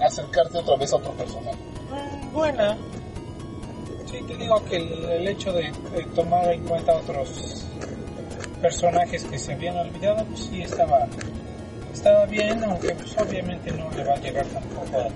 acercarte 0.00 0.58
otra 0.58 0.76
vez 0.76 0.92
a 0.92 0.96
otro 0.96 1.12
personaje. 1.12 1.56
Mm, 1.90 2.32
buena. 2.32 2.76
Sí, 4.10 4.18
te 4.26 4.36
digo 4.36 4.62
que 4.64 4.76
el, 4.76 5.28
hecho 5.28 5.52
de, 5.52 5.72
tomar 6.14 6.52
en 6.52 6.64
cuenta 6.64 6.94
otros 6.94 7.66
personajes 8.60 9.24
que 9.24 9.38
se 9.38 9.52
habían 9.52 9.76
olvidado, 9.76 10.24
pues 10.26 10.40
sí 10.44 10.62
estaba, 10.62 11.06
estaba 11.92 12.24
bien, 12.26 12.62
aunque 12.64 12.94
pues 12.94 13.16
obviamente 13.18 13.70
no 13.72 13.90
le 13.90 14.04
va 14.04 14.14
a 14.14 14.16
llegar 14.16 14.46
tampoco 14.46 15.08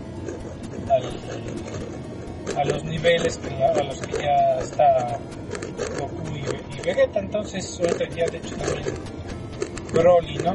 a, 2.57 2.65
los 2.65 2.85
niveles 2.85 3.39
que, 3.39 3.65
a 3.65 3.83
los 3.83 4.01
que 4.01 4.23
ya 4.23 4.59
está 4.61 5.19
Goku 5.99 6.37
y, 6.37 6.81
Vegeta, 6.83 7.21
entonces 7.21 7.79
ahorita 7.79 8.09
ya 8.09 8.27
de 8.27 8.39
hecho 8.39 8.57
también 8.57 8.95
Broly, 9.93 10.39
¿no? 10.39 10.55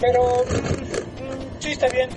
Pero 0.00 0.44
mm, 0.44 1.60
sí 1.60 1.72
está 1.72 1.88
bien, 1.88 2.10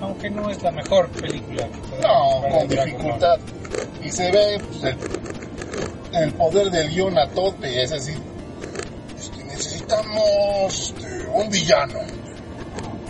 aunque 0.00 0.30
no 0.30 0.50
es 0.50 0.62
la 0.62 0.70
mejor 0.70 1.08
película. 1.10 1.68
No, 2.02 2.42
con 2.50 2.68
dificultad. 2.68 3.38
Y 4.02 4.10
se 4.10 4.30
ve 4.30 4.60
pues, 4.60 4.84
el, 4.84 6.22
el 6.22 6.32
poder 6.34 6.70
del 6.70 6.88
guion 6.90 7.18
a 7.18 7.28
tope, 7.28 7.82
es 7.82 7.90
decir, 7.90 8.18
este, 9.16 9.44
necesitamos 9.44 10.94
este, 10.96 11.26
un 11.32 11.50
villano. 11.50 12.00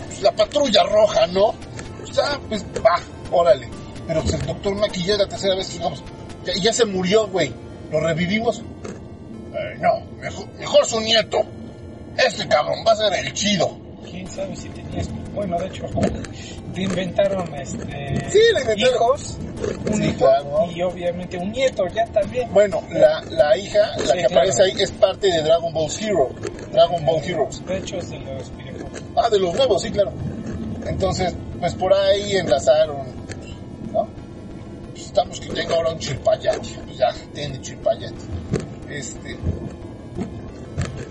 Pues, 0.07 0.21
la 0.21 0.31
patrulla 0.31 0.83
roja, 0.83 1.27
¿no? 1.27 1.53
Pues, 1.99 2.17
ah, 2.19 2.39
pues 2.47 2.65
va, 2.85 2.99
órale. 3.31 3.69
Pero 4.07 4.21
pues, 4.21 4.33
el 4.33 4.45
doctor 4.45 4.73
es 4.73 5.07
la 5.07 5.27
tercera 5.27 5.55
vez 5.55 5.71
digamos, 5.71 6.03
ya, 6.45 6.53
ya 6.61 6.73
se 6.73 6.85
murió, 6.85 7.27
güey. 7.27 7.53
¿Lo 7.91 7.99
revivimos? 7.99 8.61
No, 9.79 10.01
mejor, 10.19 10.47
mejor 10.57 10.85
su 10.85 10.99
nieto. 11.01 11.39
Este 12.17 12.47
cabrón 12.47 12.79
va 12.87 12.91
a 12.91 12.95
ser 12.95 13.13
el 13.25 13.33
chido. 13.33 13.77
quién 14.09 14.27
sabe 14.27 14.55
si 14.55 14.67
tenías 14.69 15.07
bueno 15.33 15.57
de 15.59 15.67
hecho 15.67 15.85
te 16.73 16.81
inventaron 16.81 17.53
este 17.55 18.29
Sí, 18.29 18.39
le 18.53 18.61
inventaron. 18.61 18.93
hijos 18.95 19.37
un 19.89 19.93
Sí, 19.95 20.03
hijo 20.05 20.17
claro. 20.17 20.65
y 20.73 20.81
obviamente 20.81 21.37
un 21.37 21.51
nieto 21.51 21.85
ya 21.87 22.05
también 22.07 22.51
Bueno, 22.51 22.83
la, 22.91 23.21
la 23.29 23.55
hija, 23.57 23.95
la 23.97 24.13
Sí, 24.13 24.17
que 24.17 24.25
aparece 24.25 24.63
ahí, 24.63 24.73
es 24.79 24.91
parte 24.91 25.27
de 25.27 25.41
Dragon 25.43 25.71
Ball 25.73 25.89
Hero. 26.01 26.29
Dragon 26.71 27.05
Ball 27.05 27.23
Heroes. 27.23 27.65
de 27.65 27.77
hecho 27.77 27.97
es 27.97 28.09
de 28.09 28.19
los 28.19 28.51
videojuegos 28.57 29.03
Ah, 29.15 29.29
de 29.29 29.39
los 29.39 29.53
nuevos, 29.55 29.81
sí, 29.81 29.91
claro. 29.91 30.11
Entonces, 30.85 31.33
pues 31.59 31.73
por 31.75 31.93
ahí 31.93 32.35
enlazaron, 32.37 33.05
¿no? 33.93 34.07
Pues 34.91 35.05
estamos 35.07 35.39
que 35.39 35.49
tenga 35.49 35.75
ahora 35.75 35.91
un 35.91 35.99
chilpayate. 35.99 36.69
Pues 36.85 36.97
ya, 36.97 37.13
tiene 37.33 37.59
chilpayate. 37.61 38.15
Este. 38.89 39.37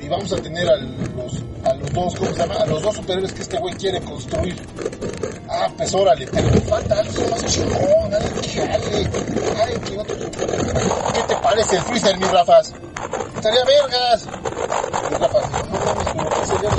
Y 0.01 0.09
vamos 0.09 0.33
a 0.33 0.37
tener 0.37 0.69
a 0.69 0.77
los, 0.77 1.43
a 1.65 1.75
los 1.75 1.93
dos, 1.93 2.15
¿cómo 2.17 2.31
se 2.33 2.39
llama? 2.39 2.55
A 2.55 2.67
los 2.67 2.83
dos 2.83 2.97
superhéroes 2.97 3.33
que 3.33 3.43
este 3.43 3.59
güey 3.59 3.75
quiere 3.75 4.01
construir. 4.01 4.57
Ah, 5.49 5.69
pues 5.77 5.95
órale, 5.95 6.27
pero 6.27 6.51
me 6.51 6.61
falta 6.63 6.99
alguien 6.99 7.31
más 7.31 7.45
chingón, 7.47 8.15
alguien 8.15 8.35
que 8.43 9.57
jale, 9.57 9.81
que 9.81 9.99
otro. 9.99 10.17
¿Qué 10.17 11.23
te 11.29 11.37
parece 11.37 11.77
el 11.77 11.83
freezer, 11.83 12.19
mi 12.19 12.27
Rafas? 12.27 12.73
Estaría 13.37 13.65
vergas. 13.65 14.27
Mi 15.11 15.17
Rafas, 15.17 15.51
no 15.51 15.79
mames, 15.79 16.09
pero 16.15 16.31
¿qué 16.31 16.47
sería 16.47 16.71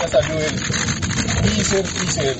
ya 0.00 0.08
salió 0.08 0.38
el 0.38 0.58
Freezer, 0.58 1.86
Freezer 1.86 2.36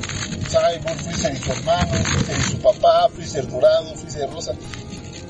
Cyborg, 0.48 0.98
Freezer 1.00 1.34
y 1.34 1.36
su 1.36 1.52
hermano, 1.52 1.92
Freezer 2.04 2.38
y 2.38 2.42
su 2.42 2.58
papá, 2.58 3.08
Freezer 3.14 3.48
dorado, 3.48 3.94
Freezer 3.96 4.30
rosa, 4.30 4.52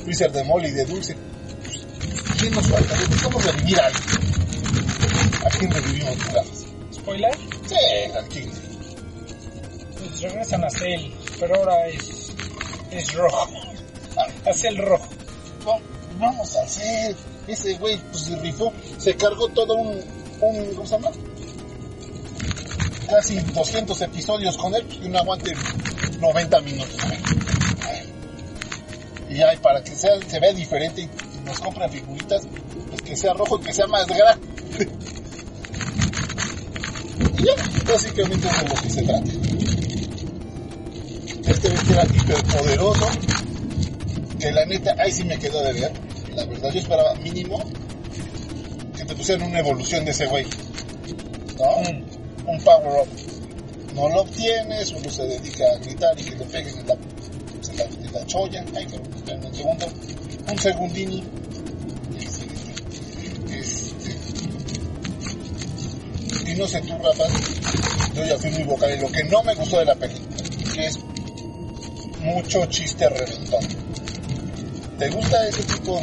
Freezer 0.06 0.30
de 0.30 0.44
mole 0.44 0.68
y 0.68 0.72
de 0.72 0.84
dulce. 0.84 1.16
Pues, 1.16 2.38
¿Quién 2.38 2.54
nos 2.54 2.68
falta? 2.68 2.94
Necesitamos 2.96 3.44
revivir 3.44 3.80
a 3.80 3.86
alguien. 3.86 5.44
¿A 5.44 5.48
quién 5.50 5.70
revivimos 5.72 6.18
gafas? 6.32 6.64
spoiler 6.94 7.36
Sí, 7.66 7.76
al 8.16 8.28
king. 8.28 8.48
pues 9.98 10.20
regresan 10.22 10.64
a 10.64 10.70
Cell 10.70 11.10
pero 11.40 11.56
ahora 11.56 11.88
es 11.88 12.32
es 12.90 13.12
rojo 13.14 13.48
Ah, 14.16 14.26
a 14.48 14.52
Cell 14.52 14.76
rojo 14.78 15.08
no, 15.64 15.80
vamos 16.20 16.54
a 16.56 16.62
hacer. 16.62 17.16
Ese 17.48 17.74
güey 17.78 17.98
pues, 18.12 18.22
se 18.24 18.36
rifó, 18.36 18.72
se 18.98 19.16
cargó 19.16 19.48
todo 19.48 19.74
un, 19.74 20.00
un, 20.40 20.74
¿cómo 20.74 20.86
se 20.86 20.94
llama? 20.94 21.10
Casi 23.10 23.38
200 23.40 24.00
episodios 24.02 24.56
con 24.56 24.72
él, 24.74 24.84
pues 24.84 24.98
que 25.00 25.08
no 25.08 25.18
aguante 25.18 25.52
90 26.20 26.60
minutos. 26.60 26.96
Y 29.28 29.36
ya, 29.36 29.52
para 29.60 29.82
que 29.82 29.94
sea, 29.94 30.12
se 30.26 30.40
vea 30.40 30.52
diferente 30.52 31.02
y 31.02 31.08
nos 31.44 31.58
compren 31.60 31.90
figuritas, 31.90 32.42
pues 32.88 33.02
que 33.02 33.16
sea 33.16 33.32
rojo 33.34 33.58
y 33.60 33.64
que 33.64 33.72
sea 33.72 33.86
más 33.86 34.06
grande. 34.06 34.46
Y 37.38 37.44
ya, 37.44 37.54
básicamente 37.90 38.48
es 38.48 38.62
de 38.62 38.68
lo 38.68 38.74
que 38.74 38.90
se 38.90 39.02
trata. 39.02 39.30
Este 41.46 41.68
que 41.68 41.92
era 41.92 42.04
hiperpoderoso, 42.04 43.08
que 44.38 44.52
la 44.52 44.66
neta, 44.66 44.94
ahí 44.98 45.12
sí 45.12 45.24
me 45.24 45.38
quedó 45.38 45.62
de 45.62 45.72
ver. 45.74 45.92
La 46.34 46.44
verdad, 46.44 46.70
yo 46.72 46.80
esperaba 46.80 47.14
mínimo 47.16 47.62
que 48.96 49.04
te 49.04 49.14
pusieran 49.14 49.48
una 49.48 49.60
evolución 49.60 50.04
de 50.04 50.10
ese 50.10 50.26
güey. 50.26 50.46
¿No? 51.58 51.90
Mm, 51.90 52.48
Un 52.48 52.60
power 52.62 53.02
up. 53.02 53.08
No 53.94 54.08
lo 54.10 54.22
obtienes, 54.22 54.92
uno 54.92 55.08
se 55.10 55.24
dedica 55.26 55.64
a 55.72 55.78
gritar 55.78 56.18
y 56.20 56.24
que 56.24 56.36
le 56.36 56.44
peguen 56.44 56.78
en 56.80 56.86
la, 56.86 56.94
en 56.94 57.76
la, 57.76 57.84
en 57.84 58.12
la 58.12 58.26
cholla. 58.26 58.64
Ay, 58.74 58.86
cabrón, 58.86 59.15
segundo. 59.66 59.86
Un 60.48 60.58
segundini. 60.58 61.24
Este. 63.50 64.10
Y 66.50 66.54
no 66.54 66.68
sé 66.68 66.80
tú, 66.82 66.92
Rafa, 67.02 67.24
yo 68.14 68.24
ya 68.24 68.38
fui 68.38 68.50
muy 68.50 68.62
vocal 68.64 68.90
en 68.92 69.02
lo 69.02 69.10
que 69.10 69.24
no 69.24 69.42
me 69.42 69.54
gustó 69.54 69.78
de 69.80 69.86
la 69.86 69.94
película, 69.96 70.36
que 70.74 70.86
es 70.86 70.98
mucho 72.20 72.64
chiste 72.66 73.08
reventón. 73.08 73.64
¿Te 74.98 75.10
gusta 75.10 75.48
ese 75.48 75.62
tipo 75.64 76.00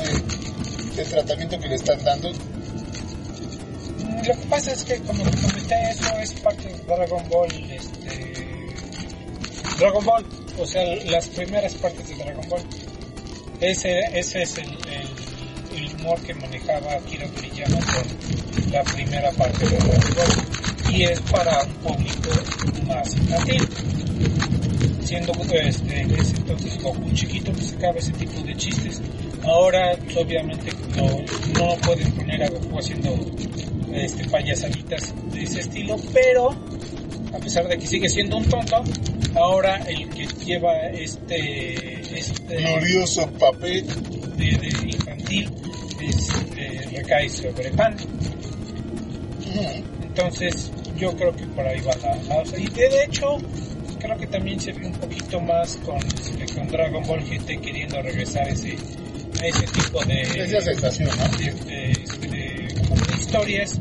de, 0.95 1.05
tratamiento 1.05 1.59
que 1.59 1.67
le 1.69 1.75
están 1.75 2.03
dando? 2.03 2.29
mm, 2.31 4.27
lo 4.27 4.33
que 4.35 4.45
pasa 4.49 4.73
es 4.73 4.83
que 4.83 4.99
como 5.01 5.23
comenté 5.23 5.89
eso 5.89 6.17
es 6.19 6.33
parte 6.41 6.67
de 6.67 6.77
Dragon 6.83 7.29
Ball 7.29 7.51
este 7.71 8.67
Dragon 9.79 10.05
Ball 10.05 10.25
o 10.59 10.65
sea 10.67 10.83
las 11.05 11.27
primeras 11.29 11.73
partes 11.75 12.07
de 12.07 12.15
Dragon 12.15 12.47
Ball 12.49 12.61
ese, 13.63 14.01
ese 14.13 14.41
es 14.43 14.57
el, 14.57 14.65
el, 14.67 15.77
el 15.77 15.95
humor 15.95 16.19
que 16.21 16.33
manejaba 16.33 16.93
Akira 16.93 17.27
Toriyama 17.27 17.77
con 17.77 18.71
la 18.71 18.83
primera 18.83 19.31
parte 19.31 19.65
de 19.65 19.77
Dragon 19.77 20.13
Ball. 20.15 20.93
Y 20.93 21.03
es 21.03 21.19
para 21.21 21.63
un 21.63 21.73
público 21.75 22.29
más 22.85 23.15
infantil 23.15 23.67
siendo 25.03 25.33
este, 25.53 26.01
ese 26.01 26.35
entonces 26.37 26.81
Goku 26.81 27.11
chiquito 27.13 27.51
pues 27.51 27.67
sacaba 27.67 27.99
ese 27.99 28.11
tipo 28.13 28.41
de 28.41 28.55
chistes. 28.55 29.01
Ahora 29.43 29.95
pues, 30.03 30.17
obviamente 30.17 30.71
no, 30.95 31.07
no 31.59 31.75
pueden 31.77 32.11
poner 32.13 32.43
a 32.43 32.49
Goku 32.49 32.79
haciendo 32.79 33.15
este, 33.93 34.27
payasaditas 34.29 35.13
de 35.31 35.43
ese 35.43 35.59
estilo 35.61 35.97
pero 36.13 36.49
a 37.33 37.39
pesar 37.39 37.67
de 37.67 37.77
que 37.77 37.87
sigue 37.87 38.09
siendo 38.09 38.37
un 38.37 38.45
tonto 38.45 38.83
ahora 39.35 39.77
el 39.87 40.09
que 40.09 40.27
lleva 40.45 40.73
este 40.89 42.01
este 42.17 42.55
Glorioso 42.57 43.27
papel. 43.39 43.85
de, 44.37 44.45
de 44.57 44.67
infantil 44.89 45.49
es, 46.01 46.29
eh, 46.57 46.81
recae 46.91 47.29
sobre 47.29 47.69
Pan 47.71 47.95
entonces 50.03 50.71
yo 50.97 51.15
creo 51.15 51.35
que 51.35 51.45
por 51.47 51.65
ahí 51.67 51.79
va 51.81 51.95
la, 51.97 52.15
la- 52.43 52.57
y 52.59 52.67
de 52.67 53.03
hecho 53.05 53.37
creo 53.99 54.17
que 54.17 54.27
también 54.27 54.59
se 54.59 54.71
ve 54.73 54.85
un 54.85 54.93
poquito 54.93 55.39
más 55.39 55.77
con, 55.85 55.97
este, 55.97 56.45
con 56.53 56.67
Dragon 56.67 57.03
Ball 57.03 57.21
GT 57.23 57.59
queriendo 57.61 58.01
regresar 58.01 58.47
ese, 58.49 58.75
a 59.41 59.47
ese 59.47 59.63
tipo 59.67 60.03
de, 60.05 60.21
Esa 60.21 60.61
sensación, 60.61 61.09
¿no? 61.17 61.37
de, 61.37 61.51
de- 61.65 61.91
este, 61.91 62.27
de- 62.27 62.73
historias 63.19 63.79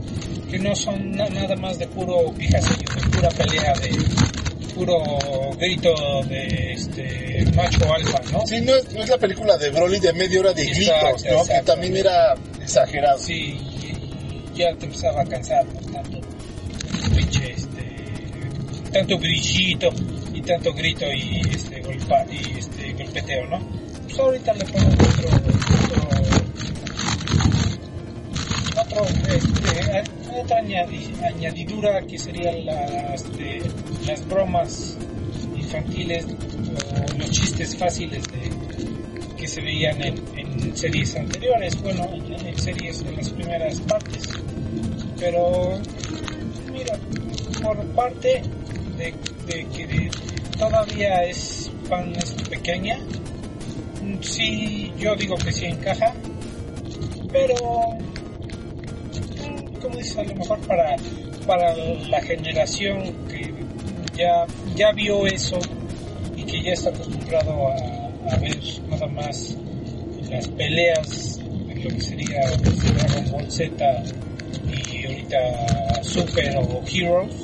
que 0.50 0.58
no 0.58 0.74
son 0.76 1.12
na- 1.12 1.28
nada 1.28 1.56
más 1.56 1.78
de 1.78 1.86
puro 1.88 2.32
pijasillo, 2.34 2.88
de 2.94 3.08
pura 3.16 3.28
pelea, 3.30 3.72
de 3.74 3.90
puro 4.74 5.02
grito 5.58 5.92
de 6.28 6.72
este 6.72 7.44
macho 7.54 7.92
alfa, 7.92 8.20
¿no? 8.32 8.46
Sí, 8.46 8.60
no 8.60 8.74
es, 8.74 8.92
no 8.92 9.02
es 9.02 9.08
la 9.08 9.18
película 9.18 9.56
de 9.58 9.70
Broly 9.70 10.00
de 10.00 10.12
media 10.12 10.40
hora 10.40 10.52
de 10.52 10.62
Exacto, 10.62 11.16
gritos, 11.22 11.48
¿no? 11.48 11.54
Que 11.54 11.62
también 11.62 11.96
era 11.96 12.34
exagerado. 12.60 13.18
Sí, 13.18 13.34
y, 13.34 14.56
ya 14.56 14.74
te 14.76 14.86
empezaba 14.86 15.22
a 15.22 15.24
cansar, 15.24 15.64
¿no? 15.66 15.80
Tanto 15.92 16.20
pinche, 17.14 17.52
este, 17.52 17.96
tanto 18.92 19.18
brillito 19.18 19.88
y 20.34 20.42
tanto 20.42 20.72
grito 20.74 21.06
y 21.12 21.40
este, 21.50 21.80
golpa, 21.80 22.24
y 22.30 22.58
este 22.58 22.92
golpeteo, 22.92 23.46
¿no? 23.48 23.58
Pues 24.04 24.18
ahorita 24.18 24.52
le 24.54 24.64
pongo 24.66 24.88
otro, 24.88 25.28
otro, 28.80 29.02
otro, 29.02 29.04
este, 29.34 29.90
a- 29.98 30.21
otra 30.40 30.60
añadi- 30.60 31.20
añadidura 31.22 32.02
que 32.02 32.18
serían 32.18 32.66
las, 32.66 33.24
bromas 34.28 34.96
infantiles 35.56 36.26
o 36.26 37.18
los 37.18 37.30
chistes 37.30 37.76
fáciles 37.76 38.22
que 39.36 39.48
se 39.48 39.60
veían 39.60 40.00
en, 40.02 40.76
series 40.76 41.16
anteriores, 41.16 41.80
bueno, 41.82 42.08
en, 42.14 42.58
series 42.58 43.04
de 43.04 43.12
las 43.12 43.28
primeras 43.30 43.80
partes. 43.80 44.22
Pero, 45.18 45.78
mira, 46.72 46.96
por 47.62 47.84
parte 47.88 48.42
de, 48.96 49.14
que 49.46 50.10
todavía 50.58 51.24
es 51.24 51.70
pan 51.88 52.14
es 52.16 52.32
pequeña, 52.48 52.98
sí, 54.20 54.92
yo 54.96 55.14
digo 55.16 55.36
que 55.36 55.52
sí 55.52 55.66
encaja, 55.66 56.14
pero, 57.32 57.54
mm, 57.98 58.11
como 59.82 59.96
dices, 59.96 60.16
a 60.16 60.22
lo 60.22 60.34
mejor 60.36 60.58
para, 60.60 60.96
para 61.46 61.74
la 62.08 62.22
generación 62.22 63.12
que 63.28 63.52
ya, 64.16 64.46
ya 64.76 64.92
vio 64.92 65.26
eso 65.26 65.58
y 66.36 66.44
que 66.44 66.62
ya 66.62 66.72
está 66.72 66.90
acostumbrado 66.90 67.68
a, 67.68 68.36
ver 68.36 68.56
nada 68.88 69.06
más 69.08 69.56
las 70.30 70.46
peleas 70.48 71.38
de 71.66 71.74
lo 71.74 71.90
que 71.90 72.00
sería 72.00 72.48
Dragon 72.50 73.30
Ball 73.32 73.50
Z 73.50 74.02
y 74.64 75.06
ahorita 75.06 76.02
Super 76.02 76.56
o 76.56 76.82
Heroes, 76.90 77.34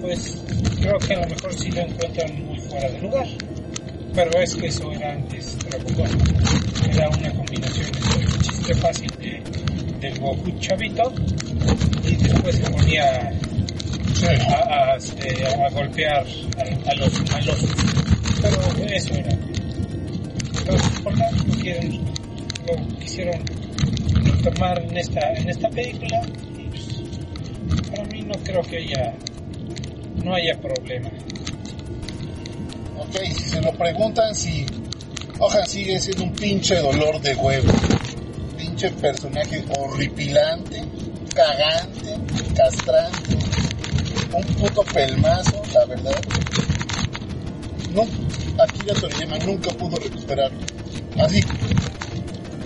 pues 0.00 0.36
creo 0.80 0.98
que 0.98 1.14
a 1.14 1.20
lo 1.20 1.28
mejor 1.28 1.54
sí 1.54 1.70
lo 1.70 1.80
encuentran 1.82 2.44
muy 2.44 2.58
fuera 2.60 2.90
de 2.90 3.00
lugar. 3.00 3.26
Pero 4.14 4.40
es 4.40 4.56
que 4.56 4.66
eso 4.66 4.90
era 4.92 5.12
antes 5.12 5.56
Dragon 5.58 5.96
Ball. 5.96 6.90
Era 6.90 7.08
una 7.08 7.32
combinación 7.32 7.86
de 7.92 8.38
chiste 8.42 8.74
fácil 8.74 9.10
de, 9.20 9.57
y 12.04 12.16
después 12.16 12.56
se 12.56 12.70
ponía 12.70 13.30
a, 14.48 14.92
a, 14.92 14.94
a 14.94 15.70
golpear 15.70 16.26
a, 16.56 16.90
a 16.90 16.94
los 16.94 17.30
malosos. 17.30 17.70
Pero 18.40 18.86
eso 18.86 19.14
era. 19.14 19.32
Entonces, 20.58 21.00
por 21.02 21.14
tanto, 21.16 21.44
lo, 21.46 21.54
quieren, 21.54 22.04
lo 22.66 22.98
quisieron 22.98 23.42
retomar 24.24 24.82
en 24.82 24.96
esta, 24.96 25.32
en 25.34 25.48
esta 25.48 25.68
película 25.70 26.20
pues, 27.68 27.82
para 27.90 28.04
mí 28.04 28.22
no 28.22 28.34
creo 28.44 28.62
que 28.62 28.78
haya 28.78 29.14
no 30.24 30.34
haya 30.34 30.54
problema. 30.60 31.10
Ok, 32.98 33.16
se 33.32 33.60
lo 33.60 33.72
preguntan 33.72 34.34
si 34.34 34.66
Ojan 35.38 35.66
sigue 35.66 35.98
siendo 36.00 36.24
un 36.24 36.32
pinche 36.32 36.76
dolor 36.76 37.20
de 37.20 37.34
huevo. 37.34 37.72
Pinche 38.78 38.94
personaje 39.00 39.64
horripilante, 39.76 40.80
cagante, 41.34 42.16
castrante, 42.54 43.36
un 44.32 44.54
puto 44.54 44.84
pelmazo, 44.84 45.60
la 45.74 45.84
verdad. 45.86 46.20
No, 47.92 48.02
aquí 48.02 48.78
la 48.86 48.94
Toriyama 48.94 49.38
nunca 49.38 49.70
pudo 49.70 49.96
recuperarlo. 49.96 50.60
Así, 51.18 51.40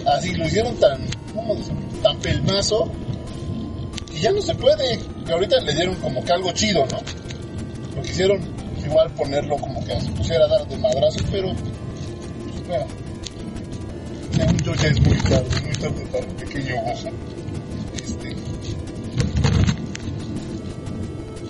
así 0.06 0.34
lo 0.34 0.46
hicieron 0.46 0.76
tan, 0.76 1.00
¿cómo 1.34 1.56
tan 2.02 2.18
pelmazo 2.18 2.92
y 4.12 4.20
ya 4.20 4.32
no 4.32 4.42
se 4.42 4.54
puede. 4.54 4.98
Que 5.24 5.32
ahorita 5.32 5.60
le 5.60 5.72
dieron 5.72 5.94
como 5.94 6.22
que 6.22 6.32
algo 6.34 6.52
chido, 6.52 6.84
¿no? 6.90 6.98
Lo 7.96 8.02
quisieron 8.02 8.38
igual 8.84 9.10
ponerlo 9.14 9.56
como 9.56 9.82
que 9.82 9.98
se 9.98 10.10
pusiera 10.10 10.44
a 10.44 10.48
dar 10.48 10.68
de 10.68 10.76
madrazo, 10.76 11.20
pero 11.30 11.54
pues, 11.54 12.68
bueno, 12.68 12.84
yo 14.64 14.74
ya 14.74 14.88
es 14.88 15.00
muy 15.00 15.16
tarde, 15.18 15.60
muy 15.62 15.72
tarde 15.74 16.06
para 16.12 16.26
un 16.26 16.34
pequeño 16.34 16.74
ojo. 16.86 17.08
Este, 17.94 18.36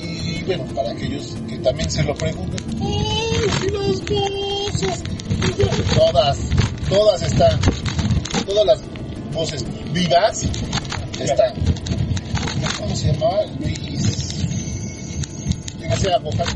y 0.00 0.42
bueno, 0.44 0.64
para 0.74 0.90
aquellos 0.90 1.36
que 1.48 1.58
también 1.58 1.90
se 1.90 2.02
lo 2.04 2.14
pregunten, 2.14 2.60
¡ay, 2.80 3.50
si 3.60 3.68
las 3.70 4.00
yo, 5.58 5.66
Todas, 5.94 6.38
todas 6.88 7.22
están, 7.22 7.60
todas 8.46 8.66
las 8.66 8.80
voces 9.32 9.64
vivas 9.92 10.44
están. 11.18 11.54
¿Cómo 12.78 12.96
se 12.96 13.12
llamaba? 13.12 13.44
Luis. 13.60 14.44
¿Qué 15.80 15.96
sea 15.96 16.18
Gohan? 16.18 16.46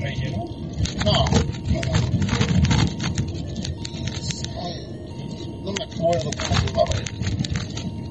Relleno. 0.00 0.44
No, 1.04 1.24
no, 1.70 1.80
no. 1.80 2.11
Acuerdo 5.82 6.30
cómo 6.30 6.60
se 6.60 6.66
llamaba 6.66 6.92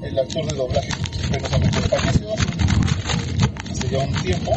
el, 0.02 0.04
el 0.04 0.18
actor 0.18 0.46
de 0.46 0.56
doblaje 0.56 0.88
que 0.88 1.28
penosamente 1.28 1.80
falleció 1.88 2.34
hace 3.70 3.88
ya 3.88 3.98
un 3.98 4.12
tiempo. 4.22 4.52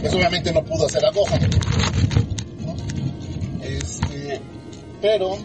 Pues 0.00 0.14
obviamente 0.14 0.52
no 0.52 0.64
pudo 0.64 0.86
hacer 0.86 1.04
a 1.04 1.10
Gohan. 1.10 1.40
¿no? 2.64 2.76
Este, 3.64 4.40
pero, 5.00 5.38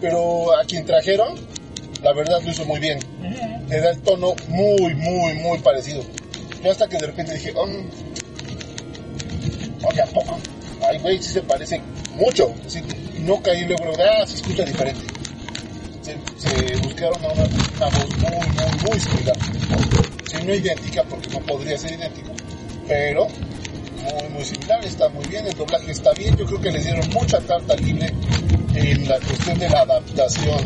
pero 0.00 0.58
a 0.58 0.64
quien 0.64 0.84
trajeron, 0.86 1.34
la 2.02 2.12
verdad 2.12 2.40
lo 2.42 2.50
hizo 2.50 2.64
muy 2.64 2.80
bien. 2.80 2.98
Le 3.68 3.80
da 3.80 3.90
el 3.90 4.00
tono 4.00 4.34
muy, 4.48 4.94
muy, 4.94 5.34
muy 5.34 5.58
parecido. 5.58 6.02
Yo 6.62 6.70
hasta 6.70 6.88
que 6.88 6.96
de 6.98 7.06
repente 7.06 7.34
dije, 7.34 7.52
oh, 7.54 7.66
oye, 9.88 10.00
¿a 10.02 10.06
poco? 10.06 10.38
Ay, 10.88 10.98
güey, 10.98 11.22
sí 11.22 11.32
se 11.32 11.42
parece 11.42 11.80
mucho. 12.14 12.54
Así, 12.64 12.82
no 13.20 13.42
caí 13.42 13.64
luego, 13.64 13.92
ah, 13.98 14.26
se 14.26 14.36
escucha 14.36 14.64
diferente. 14.64 15.15
Se 16.46 16.76
buscaron 16.76 17.24
a 17.24 17.28
una, 17.28 17.44
voz 17.44 18.18
muy, 18.18 18.30
muy, 18.30 18.90
muy 18.90 19.00
similar. 19.00 19.36
Si 20.24 20.46
no 20.46 20.54
idéntica, 20.54 21.02
porque 21.04 21.28
no 21.30 21.40
podría 21.40 21.76
ser 21.76 21.92
idéntica, 21.92 22.30
pero 22.86 23.26
muy, 23.26 24.28
muy 24.30 24.44
similar, 24.44 24.84
está 24.84 25.08
muy 25.08 25.24
bien, 25.26 25.46
el 25.46 25.54
doblaje 25.54 25.90
está 25.90 26.12
bien. 26.12 26.36
Yo 26.36 26.46
creo 26.46 26.60
que 26.60 26.70
les 26.70 26.84
dieron 26.84 27.08
mucha 27.10 27.40
carta 27.40 27.74
libre 27.76 28.12
en 28.74 29.08
la 29.08 29.18
cuestión 29.20 29.58
de 29.58 29.68
la 29.68 29.80
adaptación. 29.80 30.64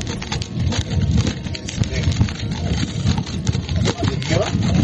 Este, 1.63 2.03
¿de 4.11 4.17
guion? 4.29 4.81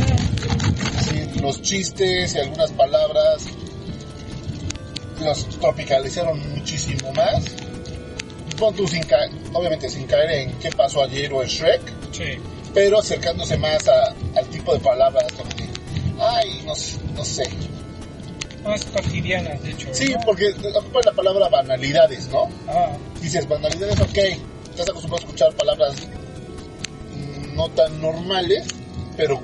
Los 1.43 1.63
chistes 1.63 2.35
y 2.35 2.39
algunas 2.39 2.73
palabras 2.73 3.45
los 5.23 5.47
tropicalizaron 5.61 6.41
muchísimo 6.55 7.13
más. 7.13 7.45
Pon 8.59 8.75
tú 8.75 8.87
sin 8.89 9.03
ca- 9.05 9.29
obviamente 9.53 9.89
sin 9.89 10.07
caer 10.07 10.31
en 10.31 10.53
qué 10.59 10.71
pasó 10.71 11.03
ayer 11.03 11.33
o 11.33 11.43
en 11.43 11.49
Shrek, 11.49 11.81
Sí. 12.13 12.25
pero 12.73 12.99
acercándose 13.01 13.57
más 13.59 13.87
a- 13.89 14.15
al 14.37 14.47
tipo 14.49 14.73
de 14.73 14.81
palabras 14.81 15.27
como 15.37 15.51
que, 15.51 15.65
ay, 16.19 16.63
no, 16.65 16.73
no 17.15 17.25
sé. 17.25 17.45
Más 18.65 18.85
cotidianas, 18.87 19.63
de 19.63 19.71
hecho. 19.71 19.89
Sí, 19.93 20.13
¿no? 20.15 20.21
porque 20.25 20.49
ocupa 20.75 21.01
la 21.05 21.13
palabra 21.13 21.49
banalidades, 21.49 22.29
¿no? 22.29 22.49
Ah, 22.67 22.97
Dices 23.21 23.47
banalidades, 23.49 24.01
ok, 24.01 24.19
estás 24.71 24.89
acostumbrado 24.89 25.17
a 25.17 25.27
escuchar 25.27 25.53
palabras 25.55 25.95
no 27.55 27.69
tan 27.71 28.01
normales, 28.01 28.67
pero, 29.17 29.41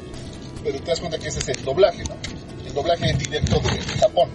pero 0.65 0.79
te 0.81 0.91
das 0.91 1.01
cuenta 1.01 1.19
que 1.19 1.29
ese 1.29 1.39
es 1.41 1.49
el 1.49 1.65
doblaje, 1.65 2.03
¿no? 2.05 2.17
El 2.67 2.75
doblaje 2.75 3.11
en 3.11 3.19
directo 3.19 3.59
de, 3.61 3.71
de 3.71 3.83
Japón, 4.01 4.29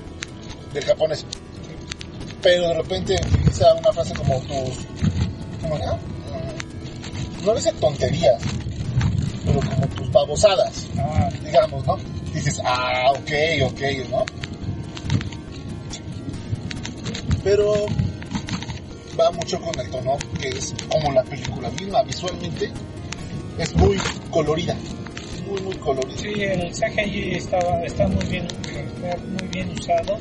del 0.74 0.84
japonés. 0.86 1.26
Pero 2.42 2.68
de 2.68 2.74
repente 2.76 3.16
utiliza 3.16 3.74
una 3.74 3.92
frase 3.92 4.14
como 4.14 4.40
tus, 4.42 4.86
como, 5.62 5.76
ah, 5.76 5.98
mm, 7.42 7.46
no 7.46 7.56
dice 7.56 7.72
tonterías, 7.74 8.42
pero 9.46 9.60
como 9.60 9.88
tus 9.88 10.12
babosadas, 10.12 10.88
ah, 11.00 11.30
digamos, 11.44 11.86
¿no? 11.86 11.98
Dices, 12.34 12.62
ah, 12.64 13.12
ok, 13.12 13.32
ok, 13.72 13.82
¿no? 14.12 14.26
Pero 17.44 17.86
va 19.20 19.32
mucho 19.32 19.60
con 19.60 19.80
el 19.80 19.90
tono 19.90 20.18
que 20.40 20.50
es 20.50 20.76
como 20.90 21.12
la 21.12 21.24
película 21.24 21.70
misma, 21.72 22.04
visualmente 22.04 22.72
es 23.58 23.76
muy 23.76 23.98
colorida, 24.30 24.76
muy, 25.48 25.62
muy 25.62 25.76
colorida. 25.78 26.18
sí, 26.18 26.34
el 26.44 26.72
CGI 26.72 27.36
estaba, 27.36 27.82
está 27.84 28.08
muy 28.08 28.26
bien, 28.26 28.48
muy 29.40 29.48
bien 29.48 29.72
usado 29.72 30.20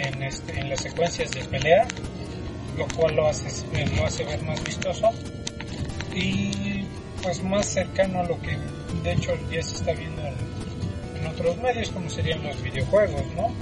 en, 0.00 0.22
este, 0.22 0.58
en 0.58 0.70
las 0.70 0.80
secuencias 0.80 1.30
de 1.32 1.44
pelea, 1.44 1.86
lo 2.76 2.86
cual 2.88 3.16
lo 3.16 3.28
hace, 3.28 3.48
lo 3.96 4.06
hace 4.06 4.24
ver 4.24 4.42
más 4.42 4.62
vistoso 4.62 5.10
y 6.14 6.84
pues 7.22 7.42
más 7.42 7.66
cercano 7.66 8.20
a 8.20 8.24
lo 8.24 8.40
que 8.40 8.56
de 9.02 9.12
hecho 9.12 9.32
ya 9.50 9.62
se 9.62 9.76
está 9.76 9.92
viendo 9.92 10.22
en, 10.22 10.34
en 11.20 11.26
otros 11.26 11.56
medios 11.58 11.90
como 11.90 12.08
serían 12.08 12.42
los 12.42 12.60
videojuegos, 12.62 13.22
¿no? 13.36 13.52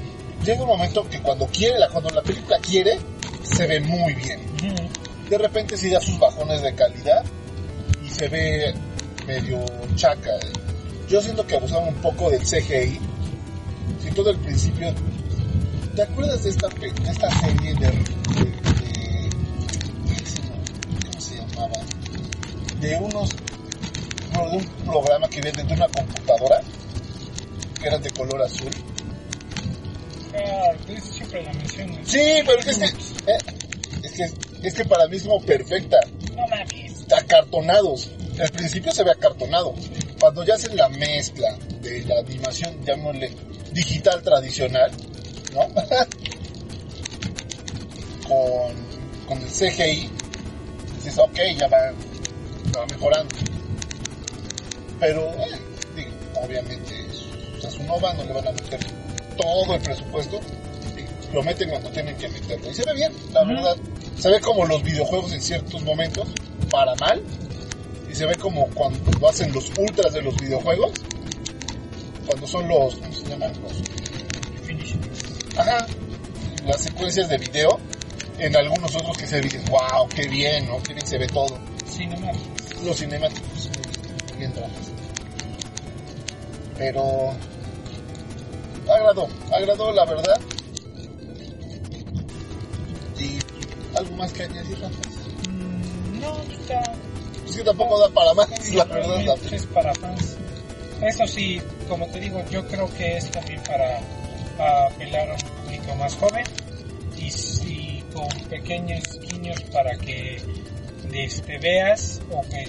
Llega 0.45 0.63
un 0.63 0.69
momento 0.69 1.09
que 1.09 1.21
cuando 1.21 1.47
quiere, 1.47 1.79
la, 1.79 1.89
cuando 1.89 2.11
la 2.11 2.23
película 2.23 2.59
quiere, 2.59 2.99
se 3.43 3.67
ve 3.67 3.81
muy 3.81 4.15
bien. 4.15 4.41
Ujú. 4.63 5.29
De 5.31 5.39
repente 5.39 5.77
sí 5.77 5.91
da 5.91 6.01
sus 6.01 6.19
bajones 6.19 6.63
de 6.63 6.75
calidad 6.75 7.25
y 8.05 8.09
se 8.11 8.29
ve 8.29 8.75
medio 9.27 9.65
chaca. 9.97 10.31
Yo 11.09 11.21
siento 11.21 11.47
que 11.47 11.57
abusaron 11.57 11.89
un 11.89 11.95
poco 11.97 12.31
del 12.31 12.43
CGI. 12.43 13.01
Si 14.03 14.11
todo 14.15 14.31
el 14.31 14.39
principio... 14.39 14.93
¿Te 15.97 16.03
acuerdas 16.03 16.43
de 16.45 16.51
esta, 16.51 16.69
de 16.69 16.87
esta 17.11 17.31
serie 17.41 17.75
de... 17.75 17.87
de- 17.87 17.91
de- 17.91 19.31
¿Cómo 21.07 21.21
se 21.21 21.37
llamaba? 21.37 21.77
De 22.81 22.97
unos... 22.99 23.31
de 23.31 24.57
un 24.59 24.65
programa 24.85 25.29
que 25.29 25.41
viene 25.41 25.63
de 25.65 25.73
una 25.75 25.89
computadora 25.89 26.61
que 27.81 27.87
eran 27.89 28.03
de 28.03 28.11
color 28.11 28.43
azul. 28.43 28.71
Ah, 30.35 30.73
siempre 31.01 31.43
la 31.45 31.53
menciono. 31.55 31.95
Sí, 32.05 32.21
pero 32.47 32.59
es 32.61 32.77
que, 32.79 32.85
eh, 33.33 33.39
es 34.03 34.13
que, 34.13 34.31
es 34.69 34.75
que 34.75 34.85
para 34.85 35.07
mí 35.09 35.17
es 35.17 35.23
como 35.23 35.41
perfecta. 35.41 35.99
No 36.37 36.47
mames. 36.49 37.07
acartonados. 37.11 38.11
Al 38.39 38.51
principio 38.51 38.93
se 38.93 39.03
ve 39.03 39.13
acartonado. 39.13 39.75
cuando 40.21 40.45
ya 40.45 40.55
hacen 40.57 40.77
la 40.77 40.91
mezcla 40.91 41.57
de 41.81 42.03
la 42.05 42.19
animación, 42.21 42.85
llamémosle 42.85 43.31
digital 43.73 44.23
tradicional, 44.23 44.91
¿no? 45.57 45.63
con, 48.29 48.75
con 49.27 49.39
el 49.39 49.49
CGI, 49.49 50.11
dices, 50.97 51.19
ok, 51.19 51.39
ya 51.57 51.67
va, 51.69 51.93
va 52.77 52.85
mejorando. 52.87 53.35
Pero, 55.01 55.23
eh, 55.23 55.59
digo, 55.97 56.11
obviamente, 56.43 57.07
es, 57.07 57.25
es 57.65 57.79
un 57.79 57.89
OVA, 57.91 58.15
no 58.15 58.25
le 58.25 58.33
van 58.33 58.49
a 58.49 58.53
meter 58.53 58.81
todo 59.37 59.75
el 59.75 59.81
presupuesto, 59.81 60.41
y 60.97 61.35
lo 61.35 61.43
meten 61.43 61.71
cuando 61.71 61.91
tienen 61.91 62.17
que 62.17 62.29
meterlo. 62.29 62.71
Y 62.71 62.75
se 62.75 62.85
ve 62.85 62.95
bien, 62.95 63.13
la 63.33 63.45
verdad. 63.45 63.77
Se 64.19 64.31
ve 64.31 64.41
como 64.41 64.65
los 64.65 64.83
videojuegos 64.83 65.33
en 65.33 65.43
ciertos 65.43 65.83
momentos, 65.83 66.29
para 66.71 66.95
mal, 66.97 67.23
y 68.11 68.15
se 68.15 68.27
ve 68.27 68.35
como 68.37 68.67
cuando 68.69 69.29
hacen 69.29 69.53
los 69.53 69.71
ultras 69.79 70.13
de 70.13 70.23
los 70.23 70.37
videojuegos, 70.37 70.93
cuando 72.27 72.47
son 72.47 72.69
los, 72.69 72.97
¿cómo 72.97 73.13
se 73.13 73.29
llaman? 73.29 73.53
Los. 73.63 73.96
Las 76.65 76.81
secuencias 76.81 77.29
de 77.29 77.39
video, 77.39 77.79
en 78.39 78.55
algunos 78.57 78.95
otros 78.95 79.17
que 79.19 79.27
se 79.27 79.41
dicen, 79.41 79.65
wow, 79.67 80.09
qué 80.15 80.29
bien, 80.29 80.67
¿no? 80.67 80.81
Qué 80.83 80.95
bien 80.95 81.07
se 81.07 81.19
ve 81.19 81.27
todo. 81.27 81.59
Cinemáticos. 81.89 82.85
Los 82.85 82.97
cinemáticos, 82.99 83.71
bien 84.39 84.53
trabajados. 84.53 84.87
Pero 86.79 87.33
agradó, 88.89 89.29
agradó 89.53 89.93
la 89.93 90.05
verdad. 90.05 90.41
Y 93.19 93.39
algo 93.97 94.17
más 94.17 94.33
que 94.33 94.43
añadir, 94.45 94.79
Rafa? 94.79 94.95
Mm, 95.51 96.21
no, 96.21 96.43
está. 96.43 96.83
Es 97.49 97.57
que 97.57 97.65
tampoco 97.65 97.99
da 97.99 98.09
para 98.11 98.35
más, 98.35 98.49
la 98.75 98.85
verdad. 98.85 99.21
la- 99.25 99.57
es 99.57 99.67
para 99.67 99.95
fans. 99.95 100.37
Eso 101.01 101.27
sí, 101.27 101.61
como 101.89 102.07
te 102.07 102.21
digo, 102.21 102.43
yo 102.51 102.67
creo 102.69 102.89
que 102.95 103.17
es 103.17 103.31
también 103.31 103.61
para 103.65 103.99
apelar 104.87 105.31
a 105.31 105.37
público 105.87 105.95
más 105.97 106.17
joven 106.17 106.45
y 107.17 108.03
con 108.13 108.29
pequeños 108.49 109.03
guiños 109.21 109.61
para 109.73 109.97
que 109.97 110.41
este, 111.13 111.59
veas 111.59 112.21
o 112.31 112.43
que 112.43 112.67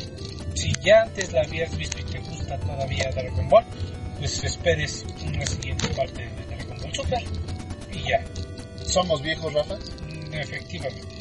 si 0.56 0.74
ya 0.82 1.02
antes 1.04 1.32
la 1.34 1.42
habías 1.42 1.76
visto 1.78 2.00
y 2.00 2.04
te 2.04 2.20
gusta 2.20 2.58
todavía 2.60 3.10
Dragon 3.14 3.50
Ball, 3.50 3.66
pues 4.20 4.44
esperes 4.44 5.06
una 5.26 5.46
siguiente 5.46 5.88
parte 5.90 6.24
de 6.24 6.56
Dragon 6.56 6.78
Ball 6.82 6.94
Super 6.94 7.24
y 7.92 8.10
ya, 8.10 8.24
Somos 8.86 9.22
viejos, 9.22 9.54
Rafa. 9.54 9.76
Mm, 9.76 10.34
efectivamente 10.34 11.18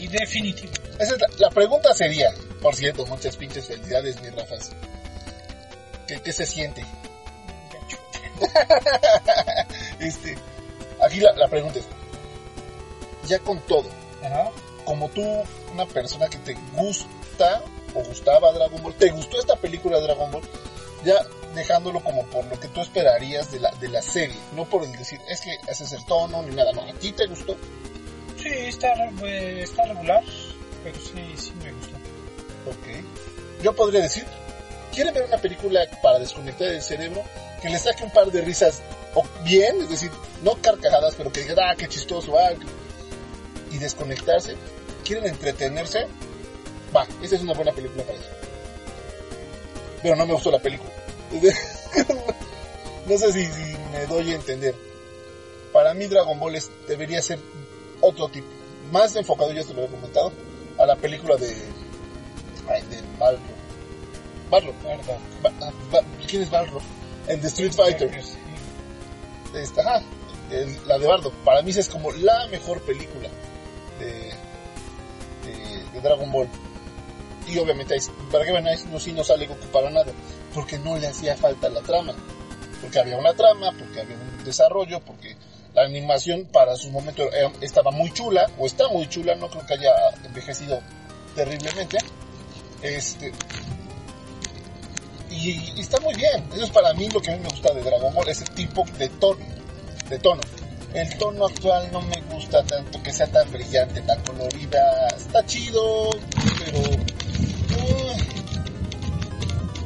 y 0.00 0.08
definitivo. 0.08 0.72
Esa 0.98 1.14
es 1.14 1.20
la, 1.20 1.28
la 1.38 1.50
pregunta 1.50 1.92
sería, 1.92 2.32
por 2.62 2.74
cierto, 2.74 3.04
muchas 3.06 3.36
pinches 3.36 3.66
felicidades, 3.66 4.20
mi 4.22 4.30
Rafas. 4.30 4.70
¿Qué, 6.06 6.20
qué 6.22 6.32
se 6.32 6.46
siente? 6.46 6.84
este, 10.00 10.36
aquí 11.02 11.20
la, 11.20 11.32
la 11.34 11.48
pregunta 11.48 11.78
es, 11.78 11.86
ya 13.28 13.38
con 13.40 13.58
todo, 13.60 13.88
Ajá. 14.24 14.50
como 14.84 15.08
tú, 15.10 15.22
una 15.72 15.86
persona 15.86 16.28
que 16.28 16.38
te 16.38 16.56
gusta 16.74 17.62
o 17.94 18.02
gustaba 18.04 18.52
Dragon 18.52 18.82
Ball, 18.82 18.94
¿te 18.94 19.10
gustó 19.10 19.38
esta 19.38 19.56
película 19.56 19.98
de 19.98 20.04
Dragon 20.04 20.30
Ball? 20.30 20.42
Ya 21.04 21.14
dejándolo 21.54 22.02
como 22.02 22.24
por 22.26 22.44
lo 22.46 22.58
que 22.58 22.68
tú 22.68 22.80
esperarías 22.80 23.50
de 23.52 23.60
la, 23.60 23.70
de 23.72 23.88
la 23.88 24.00
serie, 24.02 24.36
no 24.56 24.64
por 24.64 24.84
el 24.84 24.92
decir, 24.92 25.20
es 25.28 25.40
que 25.40 25.56
ese 25.68 25.84
es 25.84 25.92
el 25.92 26.04
tono 26.06 26.42
ni 26.42 26.54
nada, 26.54 26.72
no, 26.72 26.82
¿a 26.82 26.92
ti 26.94 27.12
te 27.12 27.26
gustó? 27.26 27.56
Sí, 28.42 28.48
está, 28.48 28.88
re- 29.20 29.62
está 29.62 29.84
regular, 29.84 30.24
pero 30.82 30.96
sí, 30.98 31.34
sí 31.36 31.52
me 31.62 31.70
gustó. 31.72 31.96
Ok. 32.66 33.62
Yo 33.62 33.72
podría 33.74 34.00
decir, 34.00 34.24
¿quieren 34.92 35.12
ver 35.14 35.24
una 35.24 35.36
película 35.38 35.80
para 36.02 36.18
desconectar 36.18 36.68
el 36.68 36.82
cerebro? 36.82 37.22
Que 37.60 37.68
le 37.68 37.78
saque 37.78 38.02
un 38.02 38.10
par 38.10 38.32
de 38.32 38.40
risas 38.40 38.82
o 39.14 39.24
bien, 39.44 39.80
es 39.82 39.88
decir, 39.90 40.10
no 40.42 40.54
carcajadas, 40.60 41.14
pero 41.16 41.30
que 41.32 41.42
digan, 41.42 41.58
ah, 41.60 41.74
qué 41.76 41.88
chistoso, 41.88 42.38
ah, 42.38 42.50
y 43.70 43.78
desconectarse. 43.78 44.54
¿Quieren 45.04 45.26
entretenerse? 45.26 46.06
Va, 46.94 47.06
esa 47.22 47.36
es 47.36 47.42
una 47.42 47.54
buena 47.54 47.72
película 47.72 48.04
para 48.04 48.18
eso. 48.18 48.28
Pero 50.02 50.16
no 50.16 50.26
me 50.26 50.34
gustó 50.34 50.50
la 50.50 50.58
película. 50.60 50.90
no 53.06 53.18
sé 53.18 53.32
si, 53.32 53.48
me 53.92 54.06
doy 54.06 54.30
a 54.32 54.34
entender. 54.34 54.74
Para 55.72 55.94
mí 55.94 56.06
Dragon 56.06 56.38
Ball 56.38 56.56
es- 56.56 56.70
debería 56.86 57.22
ser 57.22 57.38
otro 58.00 58.28
tipo. 58.28 58.46
Más 58.90 59.14
enfocado, 59.16 59.52
ya 59.52 59.64
te 59.64 59.72
lo 59.74 59.84
he 59.84 59.88
comentado, 59.88 60.32
a 60.78 60.86
la 60.86 60.96
película 60.96 61.36
de... 61.36 61.54
Ay, 62.68 62.82
de 62.90 63.00
Balrog. 63.18 63.40
Balrog. 64.50 64.74
¿Verdad? 64.82 65.18
Ba- 65.42 65.52
ah, 65.62 65.72
Ba- 65.90 66.02
¿Quién 66.26 66.42
es 66.42 66.50
Balrog? 66.50 66.82
El 67.26 67.40
de 67.40 67.48
Street 67.48 67.72
Fighter. 67.72 68.10
Esta, 69.54 70.02
el- 70.50 70.86
la 70.86 70.98
de 70.98 71.06
Bardo. 71.06 71.30
Para 71.44 71.62
mí 71.62 71.70
es 71.70 71.88
como 71.88 72.10
la 72.12 72.46
mejor 72.48 72.80
película 72.82 73.28
de, 73.98 74.32
de, 75.92 76.00
Dragon 76.00 76.30
Ball. 76.30 76.48
Y 77.46 77.58
obviamente, 77.58 77.96
para 78.30 78.44
que 78.44 78.52
vean, 78.52 78.66
no, 78.90 78.98
sí 79.00 79.12
no 79.12 79.24
sale 79.24 79.46
Goku 79.46 79.66
para 79.66 79.90
nada. 79.90 80.12
Porque 80.54 80.78
no 80.78 80.96
le 80.96 81.06
hacía 81.06 81.36
falta 81.36 81.68
la 81.68 81.80
trama. 81.80 82.14
Porque 82.80 82.98
había 82.98 83.16
una 83.16 83.32
trama, 83.34 83.72
porque 83.78 84.00
había 84.00 84.16
un 84.16 84.44
desarrollo, 84.44 85.00
porque 85.00 85.36
la 85.74 85.82
animación 85.82 86.46
para 86.52 86.76
su 86.76 86.90
momento 86.90 87.24
estaba 87.60 87.90
muy 87.90 88.12
chula, 88.12 88.50
o 88.58 88.66
está 88.66 88.88
muy 88.88 89.08
chula, 89.08 89.34
no 89.36 89.48
creo 89.48 89.66
que 89.66 89.74
haya 89.74 89.92
envejecido 90.24 90.80
terriblemente. 91.34 91.98
Este, 92.82 93.32
y, 95.32 95.80
está 95.80 95.98
muy 96.00 96.14
bien. 96.14 96.44
Eso 96.52 96.64
es 96.64 96.70
para 96.70 96.92
mí 96.94 97.08
lo 97.08 97.20
que 97.20 97.30
a 97.32 97.36
mí 97.36 97.42
me 97.42 97.48
gusta 97.48 97.72
de 97.72 97.82
Dragon 97.82 98.12
Ball, 98.14 98.28
ese 98.28 98.44
tipo 98.46 98.84
de 98.98 99.08
tono. 99.08 99.44
De 100.08 100.18
tono. 100.18 100.40
El 100.94 101.16
tono 101.16 101.46
actual 101.46 101.88
no 101.90 102.02
me 102.02 102.20
gusta 102.32 102.62
tanto 102.64 103.02
que 103.02 103.12
sea 103.12 103.26
tan 103.26 103.50
brillante, 103.50 104.02
tan 104.02 104.22
colorida. 104.22 105.08
Está 105.16 105.44
chido, 105.46 106.10
pero... 106.58 106.78
eh, 107.78 108.16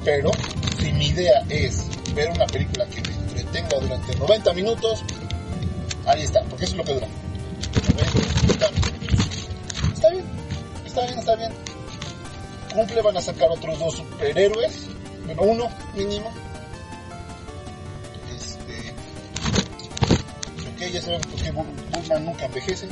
pero 0.05 0.31
si 0.79 0.93
mi 0.93 1.07
idea 1.09 1.45
es 1.49 1.85
ver 2.15 2.31
una 2.31 2.47
película 2.47 2.87
que 2.87 3.03
me 3.03 3.15
entretenga 3.15 3.79
durante 3.81 4.17
90 4.17 4.53
minutos, 4.53 5.05
ahí 6.07 6.23
está, 6.23 6.43
porque 6.45 6.65
eso 6.65 6.75
es 6.75 6.79
lo 6.79 6.85
que 6.85 6.95
dura. 6.95 7.09
90 8.47 8.71
minutos. 8.71 9.49
Está 9.95 10.11
bien, 10.11 10.25
está 10.87 11.01
bien, 11.03 11.19
está 11.19 11.37
bien. 11.37 11.53
Cumple, 12.73 13.03
van 13.03 13.17
a 13.17 13.21
sacar 13.21 13.49
otros 13.51 13.79
dos 13.79 13.97
superhéroes. 13.97 14.96
Bueno, 15.27 15.43
uno 15.43 15.69
mínimo. 15.95 16.31
Este. 18.37 18.91
Ok, 20.69 20.93
ya 20.93 21.03
sabemos 21.03 21.27
por 21.27 21.43
qué 21.43 21.53
Bull- 21.53 21.91
Bullman 21.93 22.25
nunca 22.25 22.45
envejece. 22.47 22.89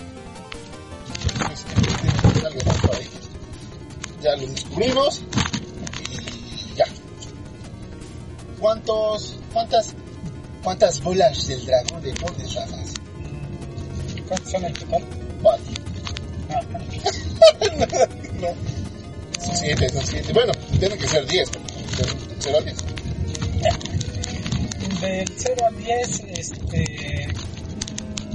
Pues, 1.39 1.65
algo 2.45 2.61
más. 2.67 2.81
Ya 4.23 4.37
lo 4.37 4.47
descubrimos. 4.47 5.23
Y 6.11 6.75
ya. 6.77 6.85
¿Cuántos, 8.59 9.37
cuántas, 9.53 9.95
cuántas 10.63 11.01
bolas 11.03 11.47
del 11.47 11.67
dragón 11.67 12.03
de 12.03 12.13
pones, 12.15 12.55
Rafas? 12.55 12.95
¿Cuántos 14.29 14.51
son 14.51 14.65
en 14.65 14.73
total? 14.75 15.05
Vale. 15.43 15.63
Ah, 16.51 16.61
no. 18.41 18.49
Son 19.45 19.57
siete, 19.57 19.89
son 19.91 20.07
siete. 20.07 20.33
Bueno, 20.33 20.53
tienen 20.79 20.99
que 20.99 21.07
ser 21.07 21.27
diez. 21.27 21.51
De 21.97 22.05
cero 22.41 22.59
a 22.59 22.61
diez. 22.63 22.77
del 25.01 25.29
0 25.37 25.67
al 25.67 25.77
10, 25.77 26.21
este. 26.39 27.29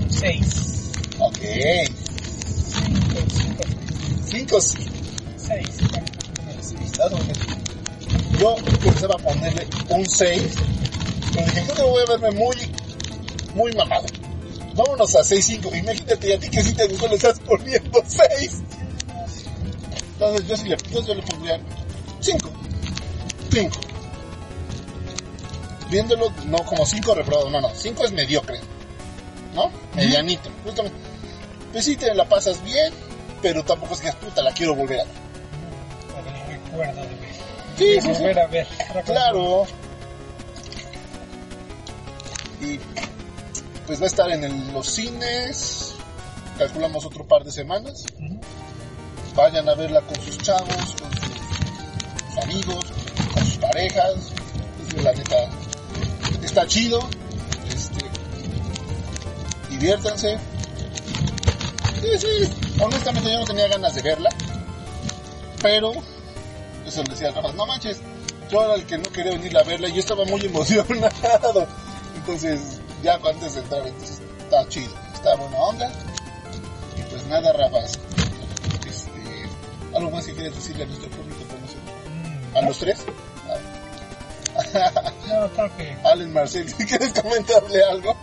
6. 0.09 0.91
Ok. 1.19 1.37
5, 2.69 3.21
5, 3.31 3.63
Cinco, 4.29 4.61
sí. 4.61 4.77
6. 5.37 5.67
Dado 6.97 7.15
un- 7.17 8.39
Yo 8.39 8.55
pensaba 8.81 9.15
ponerle 9.17 9.67
un 9.89 10.05
6, 10.05 10.41
pero 11.33 11.45
dije, 11.45 11.63
creo 11.63 11.75
que 11.75 11.81
voy 11.83 12.03
a 12.03 12.17
verme 12.17 12.31
muy, 12.31 12.55
muy 13.55 13.71
mamado. 13.73 14.05
Vámonos 14.75 15.15
a 15.15 15.23
6-5. 15.23 15.73
Imagínate, 15.75 16.33
a 16.35 16.39
ti 16.39 16.49
que 16.49 16.63
sí 16.63 16.73
te 16.73 16.87
gustó 16.87 17.07
le 17.07 17.15
estás 17.15 17.39
poniendo 17.39 18.03
6. 18.07 18.61
Entonces 20.13 20.47
yo 20.47 20.57
sí 20.57 20.67
le, 20.69 20.77
yo, 20.91 21.05
yo 21.05 21.15
le 21.15 21.21
pondría 21.23 21.59
5. 22.21 22.49
5. 23.61 23.79
Viéndolo, 25.89 26.31
no 26.45 26.57
como 26.65 26.85
5 26.85 27.15
reprobado, 27.15 27.49
no, 27.49 27.59
no. 27.61 27.69
5 27.73 28.05
es 28.05 28.11
mediocre. 28.11 28.59
¿No? 29.53 29.71
Medianito, 29.95 30.49
justamente. 30.63 30.97
Pues 31.71 31.85
sí 31.85 31.95
te 31.95 32.13
la 32.13 32.25
pasas 32.25 32.63
bien, 32.63 32.93
pero 33.41 33.63
tampoco 33.63 33.93
es 33.95 34.01
que 34.01 34.11
puta 34.13 34.41
la 34.43 34.51
quiero 34.53 34.75
volver 34.75 35.01
a 35.01 35.03
ver. 35.03 35.13
Recuerdo 36.71 37.01
de 37.01 37.07
ver. 37.15 37.29
Sí, 37.77 37.93
sí, 37.95 38.01
sí. 38.01 38.07
volver 38.21 38.39
a 38.39 38.47
ver. 38.47 38.67
Claro. 39.05 39.65
Y 42.61 42.79
pues 43.87 43.99
va 43.99 44.03
a 44.03 44.07
estar 44.07 44.29
en 44.31 44.43
el- 44.43 44.71
los 44.73 44.87
cines. 44.87 45.95
Calculamos 46.57 47.05
otro 47.05 47.25
par 47.25 47.43
de 47.43 47.51
semanas. 47.51 48.03
Vayan 49.35 49.67
a 49.69 49.73
verla 49.75 50.01
con 50.01 50.15
sus 50.21 50.37
chavos, 50.39 50.67
con 51.01 51.11
sus, 51.11 51.23
sus 52.35 52.43
amigos, 52.43 52.85
parejas. 53.59 54.31
Es 54.87 55.03
la 55.03 55.13
neta, 55.13 55.49
está 56.43 56.65
chido. 56.67 56.99
Este, 57.69 58.05
diviértanse. 59.69 60.37
Sí, 62.01 62.17
sí, 62.17 62.49
honestamente 62.81 63.31
yo 63.31 63.39
no 63.39 63.45
tenía 63.45 63.67
ganas 63.67 63.93
de 63.95 64.01
verla. 64.01 64.29
Pero, 65.61 65.91
eso 66.85 67.03
le 67.03 67.09
decía 67.09 67.31
Rafa, 67.31 67.51
no 67.51 67.65
manches, 67.65 67.99
yo 68.49 68.63
era 68.63 68.75
el 68.75 68.85
que 68.85 68.97
no 68.97 69.03
quería 69.11 69.33
venir 69.33 69.57
a 69.57 69.63
verla 69.63 69.89
y 69.89 69.93
yo 69.93 69.99
estaba 69.99 70.25
muy 70.25 70.41
emocionado. 70.45 71.67
Entonces, 72.15 72.79
ya 73.03 73.15
antes 73.15 73.55
de 73.55 73.61
entrar, 73.61 73.85
entonces 73.85 74.21
está 74.39 74.67
chido, 74.69 74.93
está 75.13 75.35
buena 75.35 75.57
onda. 75.57 75.91
Y 76.97 77.01
pues 77.03 77.25
nada, 77.27 77.51
Rafa, 77.53 77.79
este, 78.87 79.49
algo 79.93 80.11
más 80.11 80.25
que 80.25 80.33
quieres 80.33 80.55
decirle 80.55 80.83
a 80.83 80.87
nuestro 80.87 81.09
público 81.09 81.39
¿A 82.55 82.61
los 82.61 82.79
tres? 82.79 83.05
No, 84.73 85.77
que. 85.77 85.97
Allen 86.03 86.33
Marcel, 86.33 86.65
quieres 86.87 87.13
comentarle 87.13 87.83
algo. 87.83 88.13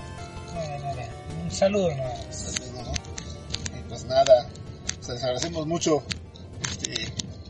No, 0.54 0.78
nada. 0.78 1.08
Un 1.44 1.50
saludo 1.50 1.88
nada 1.94 2.14
más. 2.26 2.36
Saludos, 2.36 2.72
¿no? 2.86 3.78
Y 3.78 3.82
pues 3.88 4.04
nada, 4.04 4.48
les 5.08 5.22
agradecemos 5.22 5.66
mucho 5.66 6.02
este, 6.70 6.94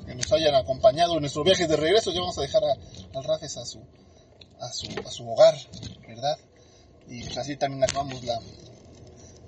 que 0.07 0.15
nos 0.15 0.33
hayan 0.33 0.55
acompañado 0.55 1.15
en 1.15 1.21
nuestro 1.21 1.45
viaje 1.45 1.67
de 1.67 1.77
regreso. 1.77 2.13
Ya 2.13 2.21
vamos 2.21 2.39
a 2.39 2.43
dejar 2.43 2.63
a, 2.65 3.19
al 3.19 3.25
Rafes 3.25 3.57
a 3.57 3.65
su, 3.65 3.81
a 4.61 4.73
su, 4.73 4.89
a 5.07 5.11
su 5.11 5.29
hogar, 5.31 5.55
¿verdad? 6.07 6.37
Y 7.09 7.23
pues 7.25 7.39
así 7.39 7.57
también 7.57 7.85
acabamos 7.85 8.23
la 8.25 8.39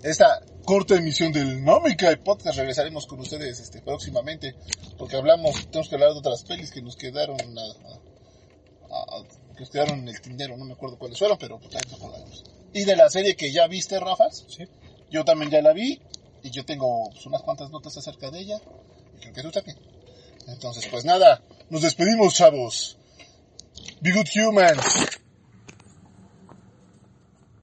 esta 0.02 0.40
corta 0.64 0.94
emisión 0.94 1.32
del 1.32 1.64
Nómica 1.64 2.12
y 2.12 2.16
Podcast. 2.16 2.56
Regresaremos 2.58 3.06
con 3.06 3.18
ustedes 3.20 3.58
este, 3.58 3.82
próximamente 3.82 4.54
porque 4.96 5.16
hablamos, 5.16 5.66
tenemos 5.66 5.88
que 5.88 5.94
hablar 5.96 6.12
de 6.12 6.18
otras 6.18 6.44
pelis 6.44 6.70
que 6.70 6.82
nos 6.82 6.96
quedaron 6.96 7.36
a- 7.40 7.62
a- 7.62 8.07
a- 8.90 9.54
que 9.56 9.64
quedaron 9.66 9.98
en 10.00 10.08
el 10.08 10.20
tindero, 10.20 10.56
no 10.56 10.64
me 10.64 10.72
acuerdo 10.74 10.98
cuáles 10.98 11.18
fueron, 11.18 11.36
pero 11.38 11.58
pues 11.58 11.74
ahí 11.74 11.80
acordamos. 11.94 12.44
Y 12.72 12.84
de 12.84 12.96
la 12.96 13.10
serie 13.10 13.34
que 13.36 13.50
ya 13.52 13.66
viste, 13.66 13.98
Rafas, 13.98 14.44
Sí. 14.48 14.64
yo 15.10 15.24
también 15.24 15.50
ya 15.50 15.60
la 15.62 15.72
vi 15.72 16.00
y 16.42 16.50
yo 16.50 16.64
tengo 16.64 17.10
pues, 17.10 17.26
unas 17.26 17.42
cuantas 17.42 17.70
notas 17.70 17.96
acerca 17.96 18.30
de 18.30 18.40
ella 18.40 18.60
y 19.16 19.20
creo 19.20 19.32
que 19.34 19.42
tú 19.42 19.50
también. 19.50 19.78
Entonces, 20.46 20.86
pues 20.90 21.04
nada, 21.04 21.42
nos 21.70 21.82
despedimos, 21.82 22.34
chavos. 22.34 22.96
Be 24.00 24.12
good 24.12 24.26
humans. 24.34 25.18